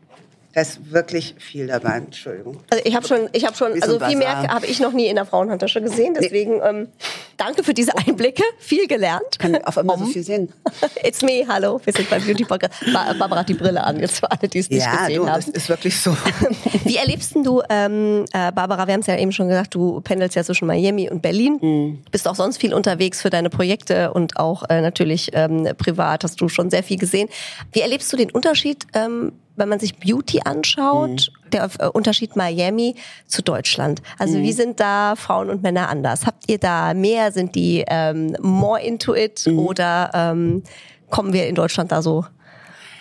[0.55, 1.97] da ist wirklich viel dabei.
[1.97, 2.61] Entschuldigung.
[2.71, 5.15] Also ich habe schon, ich habe schon, also viel mehr habe ich noch nie in
[5.15, 6.15] der Frauenhandtasche gesehen.
[6.19, 6.87] Deswegen ähm,
[7.35, 9.37] danke für diese Einblicke, viel gelernt.
[9.37, 10.51] Kann auf einmal so viel sehen.
[11.03, 12.73] It's me, hallo, wir sind beim Beauty Podcast.
[12.93, 15.27] Ba- Barbara hat die Brille an, jetzt für alle, die es nicht Ja, gesehen du,
[15.29, 15.35] haben.
[15.45, 16.15] das ist wirklich so.
[16.85, 20.35] Wie erlebst du, ähm, äh, Barbara, wir haben es ja eben schon gesagt, du pendelst
[20.37, 21.99] ja zwischen Miami und Berlin, Mhm.
[22.11, 26.39] bist auch sonst viel unterwegs für deine Projekte und auch äh, natürlich ähm, privat hast
[26.39, 27.27] du schon sehr viel gesehen.
[27.73, 31.49] Wie erlebst du den Unterschied, ähm, wenn man sich Beauty anschaut, Mhm.
[31.51, 32.95] der äh, Unterschied Miami
[33.27, 34.01] zu Deutschland?
[34.19, 34.43] Also Mhm.
[34.43, 36.25] wie sind da Frauen und Männer anders?
[36.25, 37.31] Habt ihr da mehr?
[37.31, 39.59] Sind die ähm, more into it Mhm.
[39.59, 40.63] oder ähm,
[41.09, 42.25] kommen wir in Deutschland da so?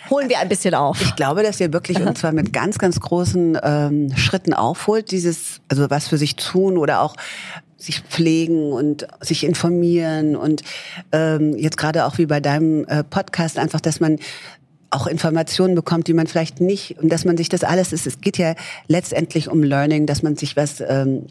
[0.09, 1.01] Holen wir ein bisschen auf.
[1.01, 5.61] Ich glaube, dass ihr wirklich und zwar mit ganz, ganz großen ähm, Schritten aufholt, dieses,
[5.67, 7.15] also was für sich tun oder auch
[7.77, 10.61] sich pflegen und sich informieren und
[11.11, 14.17] ähm, jetzt gerade auch wie bei deinem äh, Podcast einfach, dass man
[14.95, 18.07] auch Informationen bekommt, die man vielleicht nicht und dass man sich das alles ist.
[18.07, 18.55] Es geht ja
[18.87, 21.27] letztendlich um Learning, dass man sich was ähm,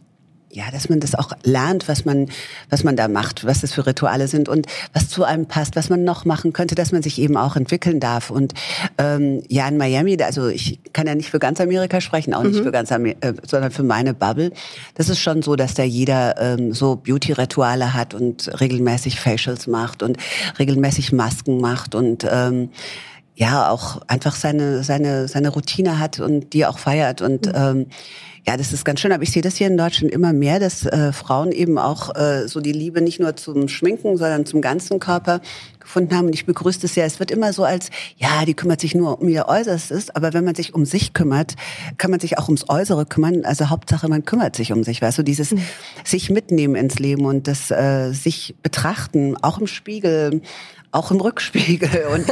[0.54, 2.28] ja, dass man das auch lernt, was man,
[2.70, 5.90] was man da macht, was das für Rituale sind und was zu einem passt, was
[5.90, 8.30] man noch machen könnte, dass man sich eben auch entwickeln darf.
[8.30, 8.54] Und
[8.96, 12.62] ähm, ja, in Miami, also ich kann ja nicht für ganz Amerika sprechen, auch nicht
[12.62, 14.52] für ganz Amerika, äh, sondern für meine Bubble.
[14.94, 20.04] Das ist schon so, dass da jeder ähm, so Beauty-Rituale hat und regelmäßig Facials macht
[20.04, 20.18] und
[20.58, 22.70] regelmäßig Masken macht und ähm,
[23.34, 27.86] ja auch einfach seine seine seine Routine hat und die auch feiert und ähm,
[28.46, 30.84] ja, das ist ganz schön, aber ich sehe das hier in Deutschland immer mehr, dass
[30.84, 35.00] äh, Frauen eben auch äh, so die Liebe nicht nur zum Schminken, sondern zum ganzen
[35.00, 35.40] Körper
[35.80, 36.26] gefunden haben.
[36.26, 37.06] Und ich begrüße das sehr.
[37.06, 40.44] Es wird immer so als, ja, die kümmert sich nur um ihr Äußerstes, aber wenn
[40.44, 41.54] man sich um sich kümmert,
[41.96, 43.46] kann man sich auch ums Äußere kümmern.
[43.46, 45.54] Also Hauptsache, man kümmert sich um sich, weißt du, dieses
[46.04, 50.42] sich mitnehmen ins Leben und das äh, sich betrachten, auch im Spiegel,
[50.94, 52.06] auch im Rückspiegel.
[52.12, 52.26] Und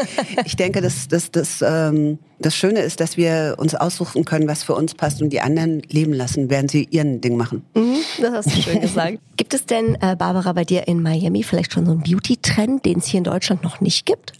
[0.45, 4.63] ich denke, dass, dass, dass ähm, das Schöne ist, dass wir uns aussuchen können, was
[4.63, 7.65] für uns passt und die anderen leben lassen, während sie ihren Ding machen.
[7.75, 9.19] Mhm, das hast du schön gesagt.
[9.37, 12.99] Gibt es denn, äh, Barbara, bei dir in Miami vielleicht schon so einen Beauty-Trend, den
[12.99, 14.33] es hier in Deutschland noch nicht gibt?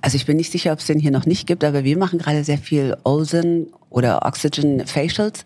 [0.00, 2.18] Also ich bin nicht sicher, ob es den hier noch nicht gibt, aber wir machen
[2.18, 5.44] gerade sehr viel Ozone oder Oxygen Facials.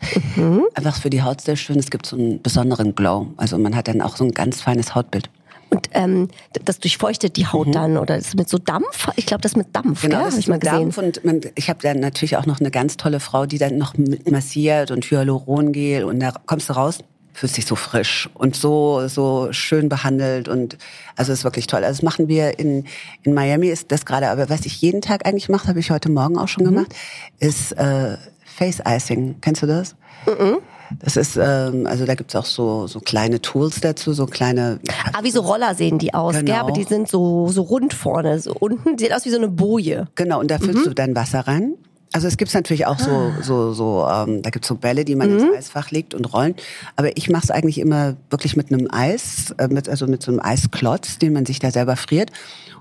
[0.75, 1.79] Einfach für die Haut sehr schön.
[1.79, 3.29] Es gibt so einen besonderen Glow.
[3.37, 5.29] Also man hat dann auch so ein ganz feines Hautbild.
[5.71, 6.29] Und ähm,
[6.65, 9.09] das durchfeuchtet die Haut dann oder ist mit so Dampf?
[9.17, 10.25] Ich glaube, das mit Dampf, Genau, gell?
[10.25, 10.91] das Hab ist ich mal mit gesehen.
[10.91, 13.79] Dampf und man, ich habe dann natürlich auch noch eine ganz tolle Frau, die dann
[13.79, 16.99] noch mit massiert und Hyalurongel und da kommst du raus.
[17.33, 20.77] fühlt sich so frisch und so so schön behandelt und
[21.17, 21.85] also ist wirklich toll.
[21.85, 22.85] Also das machen wir in
[23.23, 26.11] in Miami ist das gerade, aber was ich jeden Tag eigentlich mache, habe ich heute
[26.11, 26.71] Morgen auch schon mhm.
[26.71, 26.95] gemacht,
[27.39, 29.37] ist äh, Face Icing.
[29.41, 29.95] Kennst du das?
[30.27, 30.59] Mhm.
[30.99, 34.81] Das ist, ähm, also da gibt's auch so, so kleine Tools dazu, so kleine.
[35.13, 36.45] Ah, wie so Roller sehen die aus, genau.
[36.47, 36.61] gell?
[36.61, 40.09] aber die sind so, so rund vorne, so unten, sieht aus wie so eine Boje.
[40.15, 40.89] Genau, und da füllst mhm.
[40.89, 41.75] du dann Wasser rein.
[42.13, 43.33] Also es gibt natürlich auch so ah.
[43.41, 45.39] so so ähm, da gibt's so Bälle, die man mhm.
[45.39, 46.57] ins Eisfach legt und rollen.
[46.97, 50.33] Aber ich mache es eigentlich immer wirklich mit einem Eis, äh, mit also mit so
[50.33, 52.33] einem Eisklotz, den man sich da selber friert.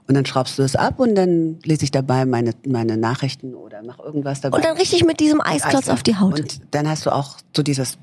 [0.10, 3.84] Und dann schraubst du es ab und dann lese ich dabei meine, meine Nachrichten oder
[3.86, 4.58] mach irgendwas dabei.
[4.58, 6.40] Und dann richtig mit diesem Eisklotz auf die Haut.
[6.40, 8.00] Und dann hast du auch so dieses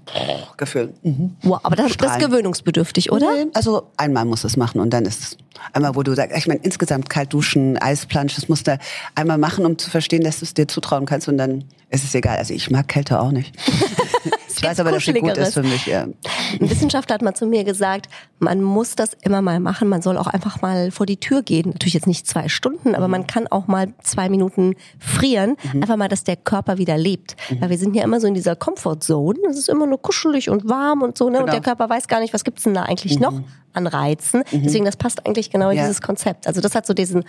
[0.57, 0.95] Gefühl.
[1.03, 1.35] Mhm.
[1.43, 3.47] Wow, aber das, das ist gewöhnungsbedürftig, oder?
[3.55, 5.37] Also einmal muss es machen und dann ist es
[5.73, 8.79] einmal, wo du sagst, ich meine, insgesamt kalt duschen, Eisplansch, das musst du
[9.17, 12.15] einmal machen, um zu verstehen, dass du es dir zutrauen kannst und dann ist es
[12.15, 12.39] egal.
[12.39, 13.53] Also ich mag Kälte auch nicht.
[14.67, 15.87] weiß aber, dass sie gut ist für mich.
[15.87, 16.03] Ja.
[16.03, 19.89] Ein Wissenschaftler hat mal zu mir gesagt, man muss das immer mal machen.
[19.89, 21.71] Man soll auch einfach mal vor die Tür gehen.
[21.71, 25.57] Natürlich jetzt nicht zwei Stunden, aber man kann auch mal zwei Minuten frieren.
[25.73, 25.83] Mhm.
[25.83, 27.37] Einfach mal, dass der Körper wieder lebt.
[27.51, 27.61] Mhm.
[27.61, 29.39] Weil wir sind ja immer so in dieser Comfortzone.
[29.49, 31.27] Es ist immer nur kuschelig und warm und so.
[31.27, 31.33] Ne?
[31.33, 31.45] Genau.
[31.45, 33.23] Und der Körper weiß gar nicht, was gibt's denn da eigentlich mhm.
[33.23, 33.41] noch
[33.77, 34.43] an Reizen.
[34.51, 34.63] Mhm.
[34.65, 35.85] Deswegen, das passt eigentlich genau in ja.
[35.85, 36.47] dieses Konzept.
[36.47, 37.25] Also das hat so diesen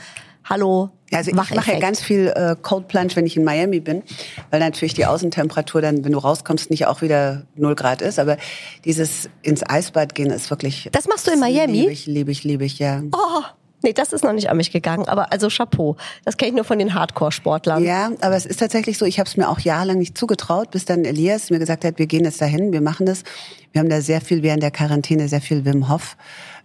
[0.46, 0.90] Hallo.
[1.12, 4.04] Also ich mache ja ganz viel äh, Cold Plunge, wenn ich in Miami bin,
[4.50, 8.18] weil natürlich die Außentemperatur dann, wenn du rauskommst, nicht auch wieder 0 Grad ist.
[8.20, 8.38] Aber
[8.86, 10.90] dieses ins Eisbad gehen ist wirklich.
[10.92, 11.80] Das machst du in Miami?
[11.80, 13.04] Liebe ich, liebe ich, liebe ich, ja.
[13.12, 13.44] Oh.
[13.84, 15.98] Nee, das ist noch nicht an mich gegangen, aber also Chapeau.
[16.26, 17.84] Das kenne ich nur von den Hardcore-Sportlern.
[17.84, 20.86] Ja, aber es ist tatsächlich so, ich habe es mir auch jahrelang nicht zugetraut, bis
[20.86, 23.24] dann Elias mir gesagt hat, wir gehen jetzt dahin, wir machen das.
[23.72, 26.18] Wir haben da sehr viel während der Quarantäne, sehr viel Wim Hof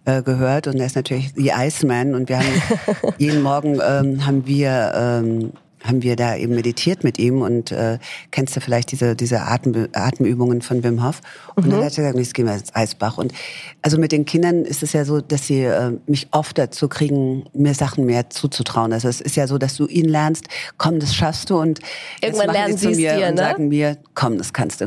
[0.05, 2.61] äh, gehört und er ist natürlich The Iceman und wir haben
[3.17, 7.99] jeden Morgen ähm, haben wir ähm, haben wir da eben meditiert mit ihm und äh,
[8.31, 11.21] kennst du vielleicht diese, diese Atem, Atemübungen von Wim Hof.
[11.55, 11.71] Und mhm.
[11.71, 13.17] dann hat er gesagt, jetzt gehen wir ins Eisbach.
[13.17, 13.33] Und
[13.81, 17.45] also mit den Kindern ist es ja so, dass sie äh, mich oft dazu kriegen,
[17.53, 18.93] mir Sachen mehr zuzutrauen.
[18.93, 20.45] Also es ist ja so, dass du ihnen lernst,
[20.77, 21.79] komm, das schaffst du und
[22.21, 23.41] irgendwann lernen sie es mir dir, und ne?
[23.41, 24.85] sagen mir, komm, das kannst du.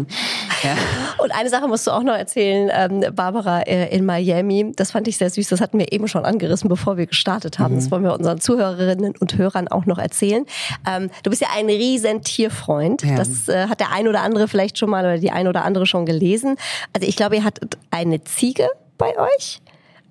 [0.62, 0.76] Ja.
[1.18, 4.72] Und eine Sache musst du auch noch erzählen, ähm, Barbara äh, in Miami.
[4.76, 5.48] Das fand ich sehr süß.
[5.48, 7.74] Das hatten wir eben schon angerissen, bevor wir gestartet haben.
[7.74, 7.78] Mhm.
[7.78, 10.44] Das wollen wir unseren Zuhörerinnen und Hörern auch noch erzählen.
[10.86, 13.02] Ähm, du bist ja ein riesen Tierfreund.
[13.02, 13.16] Ja.
[13.16, 15.86] Das äh, hat der ein oder andere vielleicht schon mal oder die ein oder andere
[15.86, 16.56] schon gelesen.
[16.92, 18.68] Also ich glaube, ihr hattet eine Ziege
[18.98, 19.60] bei euch.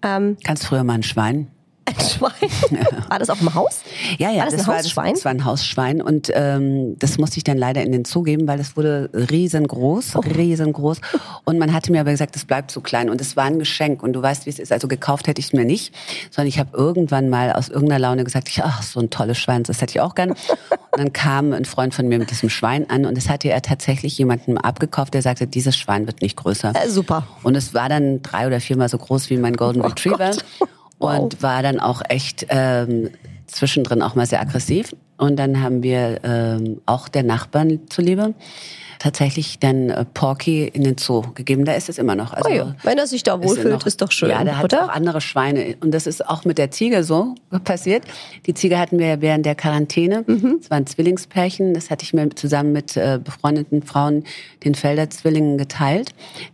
[0.03, 1.47] Ähm, Ganz früher mal ein Schwein.
[1.85, 2.49] Ein Schwein?
[3.09, 3.81] War das auf dem Haus?
[4.17, 5.13] Ja, ja, war das, das, ein Hausschwein?
[5.13, 8.23] das, das war ein Hausschwein und ähm, das musste ich dann leider in den Zoo
[8.23, 10.19] geben, weil das wurde riesengroß, oh.
[10.19, 11.01] riesengroß
[11.43, 14.01] und man hatte mir aber gesagt, es bleibt zu klein und es war ein Geschenk
[14.01, 14.71] und du weißt, wie es ist.
[14.71, 15.93] Also gekauft hätte ich es mir nicht,
[16.31, 19.61] sondern ich habe irgendwann mal aus irgendeiner Laune gesagt, ich, ach, so ein tolles Schwein,
[19.63, 20.31] das hätte ich auch gern.
[20.31, 20.37] Und
[20.97, 24.17] dann kam ein Freund von mir mit diesem Schwein an und es hatte er tatsächlich
[24.17, 26.73] jemandem abgekauft, der sagte, dieses Schwein wird nicht größer.
[26.75, 27.27] Äh, super.
[27.43, 30.31] Und es war dann drei oder viermal so groß wie mein Golden oh Retriever.
[30.31, 30.45] Gott
[30.99, 33.09] und war dann auch echt ähm,
[33.47, 34.95] zwischendrin auch mal sehr aggressiv.
[35.17, 38.33] Und dann haben wir ähm, auch der Nachbarn zuliebe
[38.99, 41.65] tatsächlich dann äh, Porky in den Zoo gegeben.
[41.65, 42.33] Da ist es immer noch.
[42.33, 42.75] Also, oh ja.
[42.83, 44.29] Wenn er sich da wohlfühlt, ist, ist, doch schön.
[44.29, 45.75] Ja, der hat auch andere Schweine.
[45.81, 48.03] Und das ist auch mit der Ziege so passiert.
[48.45, 50.23] Die Ziege hatten wir ja während der Quarantäne.
[50.25, 50.57] Mhm.
[50.59, 51.73] Das waren Zwillingspärchen.
[51.73, 54.23] Das hatte ich mir zusammen mit äh, befreundeten Frauen,
[54.63, 56.11] den Felder Zwillingen, geteilt.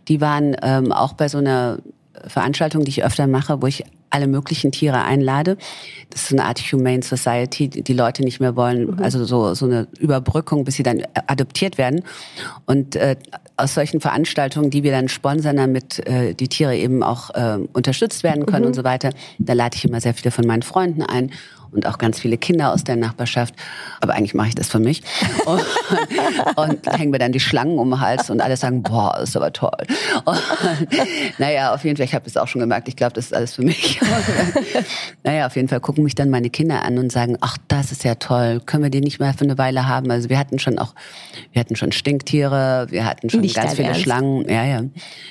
[0.08, 1.78] Die waren ähm, auch bei so einer
[2.26, 5.56] Veranstaltung, die ich öfter mache, wo ich alle möglichen Tiere einlade.
[6.10, 9.02] Das ist eine Art Humane Society, die Leute nicht mehr wollen, mhm.
[9.02, 12.02] also so, so eine Überbrückung, bis sie dann adoptiert werden.
[12.66, 13.16] Und äh,
[13.56, 18.22] aus solchen Veranstaltungen, die wir dann sponsern, damit äh, die Tiere eben auch äh, unterstützt
[18.22, 18.68] werden können mhm.
[18.68, 21.30] und so weiter, da lade ich immer sehr viele von meinen Freunden ein
[21.72, 23.54] und auch ganz viele Kinder aus der Nachbarschaft.
[24.00, 25.02] Aber eigentlich mache ich das für mich.
[25.46, 25.62] Und,
[26.56, 29.52] und hängen mir dann die Schlangen um den Hals und alle sagen, boah, ist aber
[29.52, 29.70] toll.
[30.24, 30.40] Und,
[31.38, 33.54] naja, auf jeden Fall, ich habe es auch schon gemerkt, ich glaube, das ist alles
[33.54, 34.00] für mich.
[35.24, 38.04] naja, auf jeden Fall gucken mich dann meine Kinder an und sagen, ach, das ist
[38.04, 40.10] ja toll, können wir den nicht mal für eine Weile haben?
[40.10, 40.94] Also wir hatten schon auch,
[41.52, 44.02] wir hatten schon Stinktiere, wir hatten schon nicht ganz viele Ernst.
[44.02, 44.82] Schlangen, ja, ja.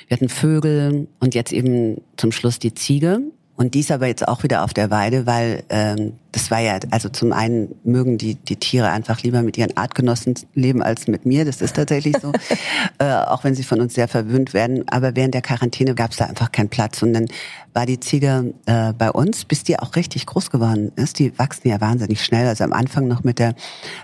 [0.08, 3.22] Wir hatten Vögel und jetzt eben zum Schluss die Ziege.
[3.62, 7.10] Und dies aber jetzt auch wieder auf der Weide, weil ähm, das war ja, also
[7.10, 11.46] zum einen mögen die, die Tiere einfach lieber mit ihren Artgenossen leben als mit mir.
[11.46, 12.32] Das ist tatsächlich so,
[12.98, 14.88] äh, auch wenn sie von uns sehr verwöhnt werden.
[14.90, 17.04] Aber während der Quarantäne gab es da einfach keinen Platz.
[17.04, 17.28] Und dann
[17.72, 21.20] war die Ziege äh, bei uns, bis die auch richtig groß geworden ist.
[21.20, 22.48] Die wachsen ja wahnsinnig schnell.
[22.48, 23.54] Also am Anfang noch mit der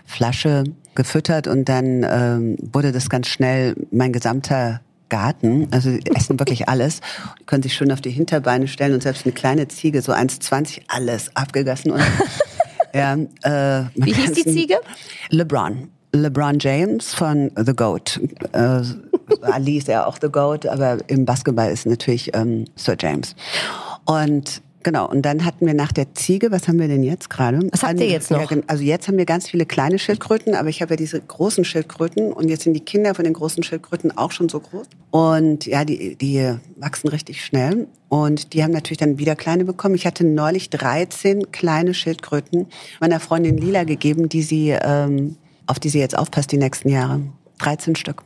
[0.06, 5.68] Flasche gefüttert und dann ähm, wurde das ganz schnell mein gesamter Garten.
[5.72, 7.02] Also die essen wirklich alles.
[7.40, 10.82] Die können sich schön auf die Hinterbeine stellen und selbst eine kleine Ziege, so 1,20,
[10.88, 11.92] alles abgegessen.
[11.92, 12.04] Und,
[12.94, 14.78] ja, äh, Wie hieß die Ziege?
[15.30, 15.90] LeBron.
[16.14, 18.20] LeBron James von The Goat.
[18.54, 18.82] Äh,
[19.42, 23.36] Ali ist ja auch The Goat, aber im Basketball ist natürlich ähm, Sir James.
[24.06, 27.60] Und Genau, und dann hatten wir nach der Ziege, was haben wir denn jetzt gerade?
[27.72, 28.50] Was habt ihr jetzt noch?
[28.68, 32.32] also jetzt haben wir ganz viele kleine Schildkröten, aber ich habe ja diese großen Schildkröten
[32.32, 34.88] und jetzt sind die Kinder von den großen Schildkröten auch schon so groß.
[35.12, 39.96] Und ja, die, die wachsen richtig schnell und die haben natürlich dann wieder kleine bekommen.
[39.96, 42.68] Ich hatte neulich 13 kleine Schildkröten
[43.02, 47.22] meiner Freundin Lila gegeben, die sie, ähm, auf die sie jetzt aufpasst die nächsten Jahre.
[47.60, 48.24] 13 Stück.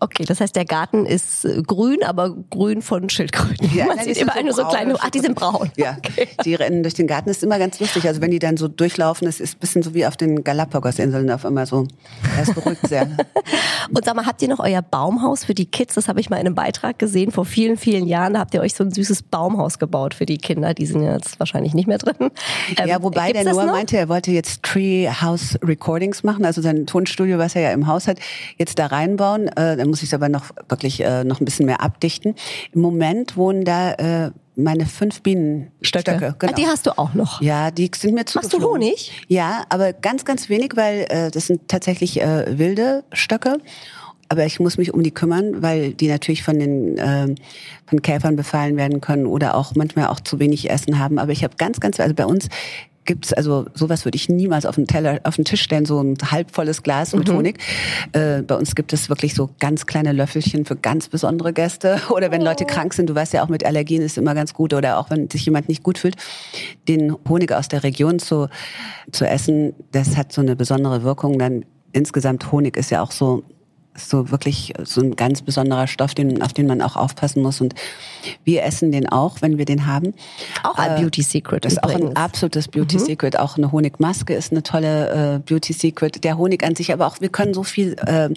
[0.00, 3.70] Okay, das heißt, der Garten ist äh, grün, aber grün von Schildkröten.
[3.74, 5.70] Ja, Man sieht immer so nur so kleine, ach, die sind braun.
[5.76, 6.28] Ja, okay.
[6.44, 8.06] die rennen durch den Garten, das ist immer ganz lustig.
[8.06, 11.30] Also wenn die dann so durchlaufen, es ist ein bisschen so wie auf den Galapagos-Inseln
[11.30, 11.86] auf einmal so.
[12.36, 13.06] Das beruhigt sehr.
[13.94, 15.94] Und sag mal, habt ihr noch euer Baumhaus für die Kids?
[15.94, 18.34] Das habe ich mal in einem Beitrag gesehen vor vielen, vielen Jahren.
[18.34, 20.74] Da habt ihr euch so ein süßes Baumhaus gebaut für die Kinder.
[20.74, 22.16] Die sind jetzt wahrscheinlich nicht mehr drin.
[22.78, 26.86] Ähm, ja, wobei der Noah meinte, er wollte jetzt Tree House Recordings machen, also sein
[26.86, 28.18] Tonstudio, was er ja im Haus hat,
[28.58, 29.48] jetzt da reinbauen.
[29.48, 32.34] Äh, dann muss ich es aber noch wirklich äh, noch ein bisschen mehr abdichten.
[32.72, 36.16] Im Moment wohnen da äh, meine fünf Bienenstöcke.
[36.16, 36.52] Stöcke, genau.
[36.52, 37.40] Ah, die hast du auch noch.
[37.40, 38.38] Ja, die sind mir zu.
[38.38, 39.12] Machst du Honig?
[39.28, 43.58] Ja, aber ganz, ganz wenig, weil äh, das sind tatsächlich äh, wilde Stöcke.
[44.28, 47.32] Aber ich muss mich um die kümmern, weil die natürlich von den äh,
[47.86, 51.20] von Käfern befallen werden können oder auch manchmal auch zu wenig Essen haben.
[51.20, 52.48] Aber ich habe ganz, ganz, also bei uns
[53.06, 56.16] gibt's also sowas würde ich niemals auf den Teller, auf den Tisch stellen, so ein
[56.30, 57.34] halbvolles Glas mit mhm.
[57.34, 57.58] Honig.
[58.12, 62.30] Äh, bei uns gibt es wirklich so ganz kleine Löffelchen für ganz besondere Gäste oder
[62.30, 62.44] wenn oh.
[62.44, 63.08] Leute krank sind.
[63.08, 65.68] Du weißt ja auch mit Allergien ist immer ganz gut oder auch wenn sich jemand
[65.68, 66.16] nicht gut fühlt,
[66.88, 68.48] den Honig aus der Region zu
[69.12, 71.38] zu essen, das hat so eine besondere Wirkung.
[71.38, 73.44] Dann insgesamt Honig ist ja auch so
[73.96, 77.60] so wirklich so ein ganz besonderer Stoff, den, auf den man auch aufpassen muss.
[77.60, 77.74] Und
[78.44, 80.14] wir essen den auch, wenn wir den haben.
[80.62, 81.64] Auch ein äh, Beauty Secret.
[81.64, 83.04] Das ist auch ein absolutes Beauty mhm.
[83.04, 83.38] Secret.
[83.38, 86.24] Auch eine Honigmaske ist eine tolle äh, Beauty Secret.
[86.24, 88.30] Der Honig an sich, aber auch wir können so viel äh,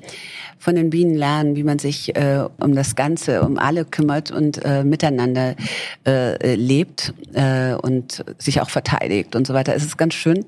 [0.58, 4.64] von den Bienen lernen, wie man sich äh, um das Ganze, um alle kümmert und
[4.64, 5.56] äh, miteinander
[6.06, 9.74] äh, lebt äh, und sich auch verteidigt und so weiter.
[9.76, 10.46] Es ist ganz schön.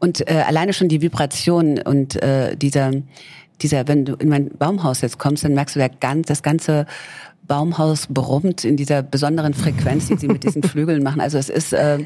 [0.00, 2.90] Und äh, alleine schon die Vibration und äh, dieser
[3.62, 6.86] dieser, wenn du in mein Baumhaus jetzt kommst, dann merkst du, der ganz, das ganze
[7.46, 11.20] Baumhaus brummt in dieser besonderen Frequenz, die sie mit diesen Flügeln machen.
[11.20, 11.98] Also es ist äh,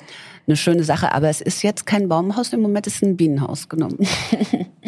[0.46, 3.98] eine schöne Sache, aber es ist jetzt kein Baumhaus, im Moment ist ein Bienenhaus genommen.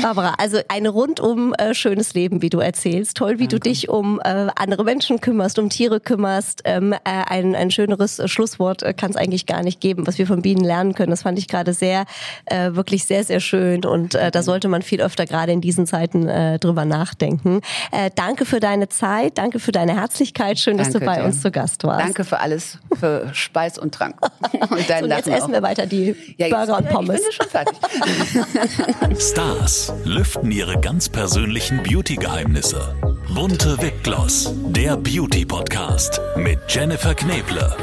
[0.00, 3.16] Barbara, also ein rundum äh, schönes Leben, wie du erzählst.
[3.16, 3.60] Toll, wie Danke.
[3.60, 6.62] du dich um äh, andere Menschen kümmerst, um Tiere kümmerst.
[6.64, 10.18] Ähm, äh, ein, ein schöneres äh, Schlusswort äh, kann es eigentlich gar nicht geben, was
[10.18, 11.10] wir von Bienen lernen können.
[11.10, 12.04] Das fand ich gerade sehr,
[12.46, 16.26] äh, wirklich sehr, sehr schön und da sollte man viel öfter gerade in diesen Zeiten
[16.58, 17.60] drüber nachdenken.
[18.14, 20.58] Danke für deine Zeit, danke für deine Herzlichkeit.
[20.58, 21.24] Schön, dass du bei dir.
[21.24, 22.04] uns zu Gast warst.
[22.04, 24.20] Danke für alles, für Speis und Trank.
[24.70, 27.20] und dein und jetzt essen wir weiter die ja, Burger und Pommes.
[27.20, 29.20] Ich bin schon fertig.
[29.20, 32.94] Stars lüften ihre ganz persönlichen Beauty-Geheimnisse.
[33.34, 37.74] Bunte Wipgloss, der Beauty-Podcast mit Jennifer Kneble.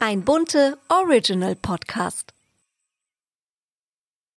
[0.00, 2.35] Ein bunte Original-Podcast.